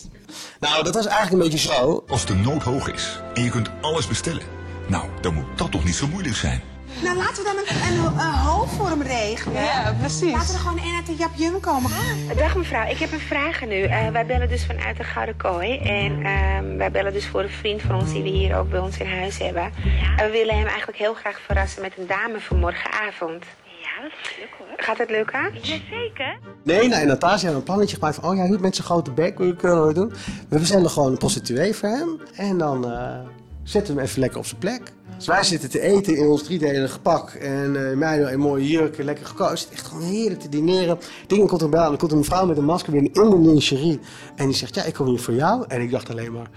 Nou, 0.60 0.84
dat 0.84 0.94
was 0.94 1.06
eigenlijk 1.06 1.44
een 1.44 1.50
beetje 1.50 1.74
zo. 1.74 2.04
Als 2.08 2.26
de 2.26 2.36
nood 2.36 2.64
hoog 2.64 2.92
is 2.92 3.20
en 3.34 3.44
je 3.44 3.50
kunt 3.50 3.70
alles 3.82 4.08
bestellen, 4.08 4.44
nou, 4.88 5.06
dan 5.22 5.34
moet 5.34 5.46
dat 5.56 5.72
toch 5.72 5.84
niet 5.84 5.96
zo 5.96 6.08
moeilijk 6.08 6.36
zijn. 6.36 6.62
Nou, 7.04 7.18
laten 7.18 7.44
we 7.44 7.44
dan 7.44 7.58
een, 7.58 7.94
een, 7.94 8.06
een 8.06 8.34
hoofdvorm 8.34 9.02
regelen. 9.02 9.62
Ja, 9.64 9.96
precies. 10.00 10.32
Laten 10.32 10.48
we 10.48 10.54
er 10.54 10.60
gewoon 10.60 10.78
in 10.78 10.96
uit 10.96 11.06
de 11.06 11.16
Jap 11.16 11.32
Jum 11.36 11.60
komen. 11.60 11.92
Dag 12.38 12.56
mevrouw, 12.56 12.90
ik 12.90 12.98
heb 12.98 13.12
een 13.12 13.20
vraag 13.20 13.66
nu. 13.66 13.76
Uh, 13.76 14.08
wij 14.08 14.26
bellen 14.26 14.50
dus 14.50 14.66
vanuit 14.66 14.98
de 14.98 15.04
Gouden 15.04 15.38
Kooi. 15.38 15.78
En 15.78 16.20
uh, 16.20 16.78
wij 16.78 16.92
bellen 16.92 17.14
dus 17.14 17.28
voor 17.28 17.42
een 17.42 17.50
vriend 17.50 17.82
van 17.82 17.96
ons 17.96 18.12
die 18.12 18.24
we 18.24 18.30
hier 18.30 18.58
ook 18.58 18.70
bij 18.70 18.80
ons 18.80 18.98
in 18.98 19.08
huis 19.08 19.38
hebben. 19.38 19.72
Ja. 19.84 20.18
En 20.18 20.26
we 20.26 20.32
willen 20.32 20.58
hem 20.58 20.68
eigenlijk 20.68 20.98
heel 20.98 21.14
graag 21.14 21.40
verrassen 21.46 21.82
met 21.82 21.94
een 21.98 22.08
dame 22.08 22.40
voor 22.40 22.58
morgenavond. 22.58 23.44
Ja, 23.82 24.02
dat 24.02 24.12
is 24.24 24.38
leuk 24.38 24.50
hoor. 24.58 24.68
Gaat 24.78 24.98
het 24.98 25.10
lukken? 25.10 25.52
Jazeker. 25.54 26.38
Nee, 26.64 26.88
nee, 26.88 27.06
Natasja 27.06 27.46
heeft 27.46 27.60
een 27.60 27.64
plannetje 27.64 27.96
gemaakt 27.96 28.16
van... 28.16 28.30
oh 28.30 28.36
ja, 28.36 28.46
Huub 28.46 28.60
met 28.60 28.76
zijn 28.76 28.88
grote 28.88 29.12
bek, 29.12 29.38
we 29.38 29.56
kunnen 29.56 29.88
we 29.88 29.94
doen. 29.94 30.14
We 30.50 30.66
zenden 30.66 30.92
gewoon 30.92 31.12
een 31.12 31.18
prostituee 31.18 31.74
voor 31.76 31.90
hem. 31.90 32.22
En 32.36 32.58
dan 32.58 32.92
uh, 32.92 33.20
zetten 33.64 33.94
we 33.94 34.00
hem 34.00 34.10
even 34.10 34.20
lekker 34.20 34.40
op 34.40 34.46
zijn 34.46 34.60
plek. 34.60 34.82
Dus 35.22 35.30
wij 35.30 35.44
zitten 35.44 35.70
te 35.70 35.80
eten 35.80 36.18
in 36.18 36.28
ons 36.28 36.44
driedelige 36.44 37.00
pak. 37.00 37.30
En 37.30 37.76
uh, 37.76 37.98
mij 37.98 38.34
een 38.34 38.40
mooie 38.40 38.68
jurk, 38.68 38.98
lekker 38.98 39.26
gekozen. 39.26 39.72
Echt 39.72 39.88
gewoon 39.88 40.04
heerlijk 40.04 40.40
te 40.40 40.50
dineren. 40.50 41.00
Dingen 41.28 41.48
komt 41.48 41.62
er 41.62 41.70
bij 41.70 41.80
aan. 41.80 41.88
Dan 41.88 41.98
komt 41.98 42.12
een 42.12 42.24
vrouw 42.24 42.46
met 42.46 42.58
een 42.58 42.66
masker 42.66 42.92
weer 42.92 43.02
in 43.02 43.14
de 43.14 43.40
lingerie. 43.40 44.00
En 44.36 44.46
die 44.46 44.56
zegt, 44.56 44.76
ja, 44.76 44.84
ik 44.84 44.94
kom 44.94 45.08
hier 45.08 45.20
voor 45.20 45.34
jou. 45.34 45.66
En 45.68 45.82
ik 45.82 45.92
dacht 45.92 46.10
alleen 46.10 46.32
maar, 46.32 46.50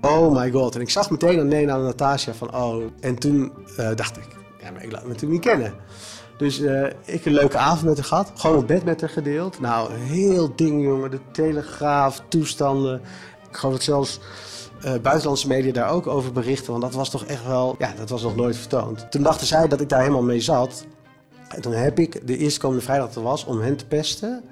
oh 0.00 0.36
my 0.36 0.50
god. 0.50 0.74
En 0.74 0.80
ik 0.80 0.90
zag 0.90 1.10
meteen 1.10 1.40
aan 1.40 1.48
nee 1.48 1.66
naar 1.66 1.78
Natasja 1.78 2.34
van, 2.34 2.54
oh. 2.54 2.82
En 3.00 3.18
toen 3.18 3.52
uh, 3.78 3.90
dacht 3.94 4.16
ik, 4.16 4.28
ja, 4.62 4.70
maar 4.70 4.84
ik 4.84 4.92
laat 4.92 5.02
me 5.02 5.08
natuurlijk 5.08 5.32
niet 5.32 5.52
kennen. 5.52 5.74
Dus 6.38 6.60
uh, 6.60 6.86
ik 7.04 7.24
een 7.24 7.32
leuke 7.32 7.58
avond 7.58 7.84
met 7.84 7.96
haar 7.96 8.06
gehad. 8.06 8.32
Gewoon 8.34 8.56
het 8.56 8.66
bed 8.66 8.84
met 8.84 9.00
haar 9.00 9.10
gedeeld. 9.10 9.60
Nou, 9.60 9.92
heel 9.92 10.52
ding, 10.56 10.82
jongen. 10.82 11.10
De 11.10 11.20
telegraaf, 11.32 12.22
toestanden. 12.28 13.00
Ik 13.50 13.56
geloof 13.56 13.74
dat 13.74 13.82
zelfs 13.82 14.20
uh, 14.84 14.94
buitenlandse 15.02 15.48
media 15.48 15.72
daar 15.72 15.90
ook 15.90 16.06
over 16.06 16.32
berichten. 16.32 16.70
Want 16.70 16.82
dat 16.82 16.94
was 16.94 17.10
toch 17.10 17.24
echt 17.24 17.46
wel... 17.46 17.74
Ja, 17.78 17.92
dat 17.96 18.10
was 18.10 18.22
nog 18.22 18.36
nooit 18.36 18.56
vertoond. 18.56 19.10
Toen 19.10 19.22
dachten 19.22 19.46
zij 19.46 19.68
dat 19.68 19.80
ik 19.80 19.88
daar 19.88 20.00
helemaal 20.00 20.22
mee 20.22 20.40
zat. 20.40 20.84
En 21.48 21.60
toen 21.60 21.72
heb 21.72 21.98
ik, 21.98 22.26
de 22.26 22.36
eerstkomende 22.36 22.82
vrijdag 22.82 23.06
dat 23.06 23.16
er 23.16 23.22
was, 23.22 23.44
om 23.44 23.60
hen 23.60 23.76
te 23.76 23.86
pesten... 23.86 24.42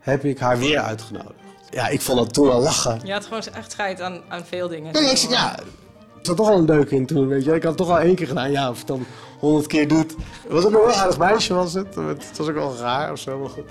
heb 0.00 0.24
ik 0.24 0.38
haar 0.38 0.58
weer 0.58 0.78
uitgenodigd. 0.78 1.34
Ja, 1.70 1.88
ik 1.88 2.00
vond 2.00 2.18
dat 2.18 2.34
toen 2.34 2.50
al 2.50 2.60
lachen. 2.60 3.00
Je 3.04 3.12
had 3.12 3.24
gewoon 3.24 3.42
echt 3.54 3.72
scheid 3.72 4.00
aan, 4.00 4.20
aan 4.28 4.44
veel 4.44 4.68
dingen. 4.68 4.92
Nee, 4.92 5.10
ik, 5.10 5.16
ja, 5.16 5.58
er 5.58 5.64
zat 6.22 6.36
toch 6.36 6.50
al 6.50 6.58
een 6.58 6.66
deuk 6.66 6.90
in 6.90 7.06
toen, 7.06 7.28
weet 7.28 7.44
je. 7.44 7.54
Ik 7.54 7.62
had 7.62 7.78
het 7.78 7.86
toch 7.86 7.96
al 7.96 8.00
één 8.00 8.14
keer 8.14 8.26
gedaan. 8.26 8.50
Ja, 8.50 8.70
of 8.70 8.78
het 8.78 8.86
dan 8.86 9.06
honderd 9.38 9.66
keer 9.66 9.88
doet. 9.88 10.14
Het 10.42 10.52
was 10.52 10.64
ook 10.64 10.72
een 10.72 10.78
heel 10.78 10.92
aardig 10.92 11.18
meisje, 11.18 11.54
was 11.54 11.74
het. 11.74 11.94
Het 11.94 12.36
was 12.36 12.48
ook 12.48 12.54
wel 12.54 12.76
raar 12.76 13.12
of 13.12 13.18
zo, 13.18 13.38
maar 13.38 13.48
goed. 13.48 13.70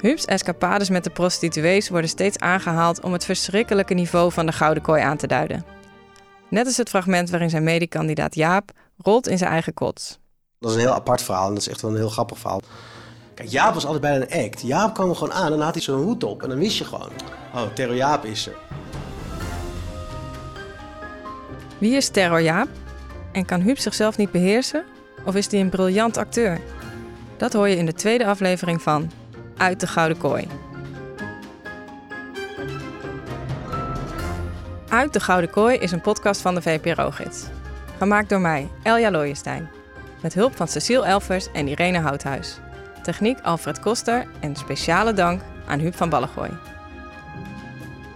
Huub's 0.00 0.24
escapades 0.24 0.90
met 0.90 1.04
de 1.04 1.10
prostituees 1.10 1.88
worden 1.88 2.10
steeds 2.10 2.38
aangehaald 2.38 3.00
om 3.00 3.12
het 3.12 3.24
verschrikkelijke 3.24 3.94
niveau 3.94 4.32
van 4.32 4.46
de 4.46 4.52
Gouden 4.52 4.82
Kooi 4.82 5.02
aan 5.02 5.16
te 5.16 5.26
duiden. 5.26 5.64
Net 6.48 6.66
als 6.66 6.76
het 6.76 6.88
fragment 6.88 7.30
waarin 7.30 7.50
zijn 7.50 7.62
medikandidaat 7.62 8.34
Jaap 8.34 8.70
rolt 8.96 9.28
in 9.28 9.38
zijn 9.38 9.50
eigen 9.50 9.74
kots. 9.74 10.18
Dat 10.58 10.70
is 10.70 10.76
een 10.76 10.82
heel 10.82 10.94
apart 10.94 11.22
verhaal 11.22 11.46
en 11.46 11.54
dat 11.54 11.62
is 11.62 11.68
echt 11.68 11.80
wel 11.80 11.90
een 11.90 11.96
heel 11.96 12.08
grappig 12.08 12.38
verhaal. 12.38 12.60
Kijk, 13.34 13.48
Jaap 13.48 13.74
was 13.74 13.84
altijd 13.84 14.02
bij 14.02 14.16
een 14.16 14.44
act. 14.44 14.60
Jaap 14.60 14.94
kwam 14.94 15.08
er 15.08 15.16
gewoon 15.16 15.32
aan 15.32 15.44
en 15.44 15.50
dan 15.50 15.60
had 15.60 15.74
hij 15.74 15.82
zo'n 15.82 16.02
hoed 16.02 16.24
op 16.24 16.42
en 16.42 16.48
dan 16.48 16.58
wist 16.58 16.78
je 16.78 16.84
gewoon... 16.84 17.10
Oh, 17.54 17.62
Terror 17.74 17.96
Jaap 17.96 18.24
is 18.24 18.46
er. 18.46 18.56
Wie 21.78 21.96
is 21.96 22.08
Terror 22.08 22.40
Jaap? 22.40 22.68
En 23.32 23.44
kan 23.44 23.60
Huub 23.60 23.78
zichzelf 23.78 24.16
niet 24.16 24.30
beheersen? 24.30 24.84
Of 25.24 25.34
is 25.34 25.50
hij 25.50 25.60
een 25.60 25.70
briljant 25.70 26.16
acteur? 26.16 26.60
Dat 27.36 27.52
hoor 27.52 27.68
je 27.68 27.76
in 27.76 27.86
de 27.86 27.92
tweede 27.92 28.26
aflevering 28.26 28.82
van 28.82 29.10
Uit 29.60 29.80
de 29.80 29.86
Gouden 29.86 30.18
Kooi. 30.18 30.48
Uit 34.88 35.12
de 35.12 35.20
Gouden 35.20 35.50
Kooi 35.50 35.76
is 35.76 35.92
een 35.92 36.00
podcast 36.00 36.40
van 36.40 36.54
de 36.54 36.62
VPRO-gids. 36.62 37.44
Gemaakt 37.98 38.28
door 38.28 38.40
mij, 38.40 38.68
Elja 38.82 39.10
Looijenstein. 39.10 39.68
Met 40.22 40.34
hulp 40.34 40.56
van 40.56 40.68
Cecile 40.68 41.04
Elvers 41.04 41.52
en 41.52 41.68
Irene 41.68 41.98
Houthuis. 41.98 42.58
Techniek 43.02 43.40
Alfred 43.40 43.80
Koster 43.80 44.26
en 44.40 44.56
speciale 44.56 45.12
dank 45.12 45.40
aan 45.66 45.78
Huub 45.78 45.94
van 45.94 46.08
Ballengooi. 46.08 46.50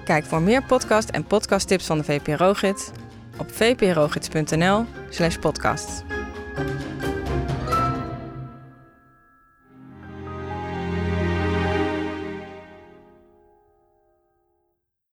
Kijk 0.05 0.25
voor 0.25 0.43
meer 0.43 0.63
podcast 0.63 1.09
en 1.09 1.25
podcasttips 1.25 1.87
van 1.87 1.99
de 1.99 2.05
VPRO-gids 2.05 2.91
op 3.39 3.51
vprogids.nl 3.53 4.85
slash 5.09 5.37
podcast. 5.37 6.14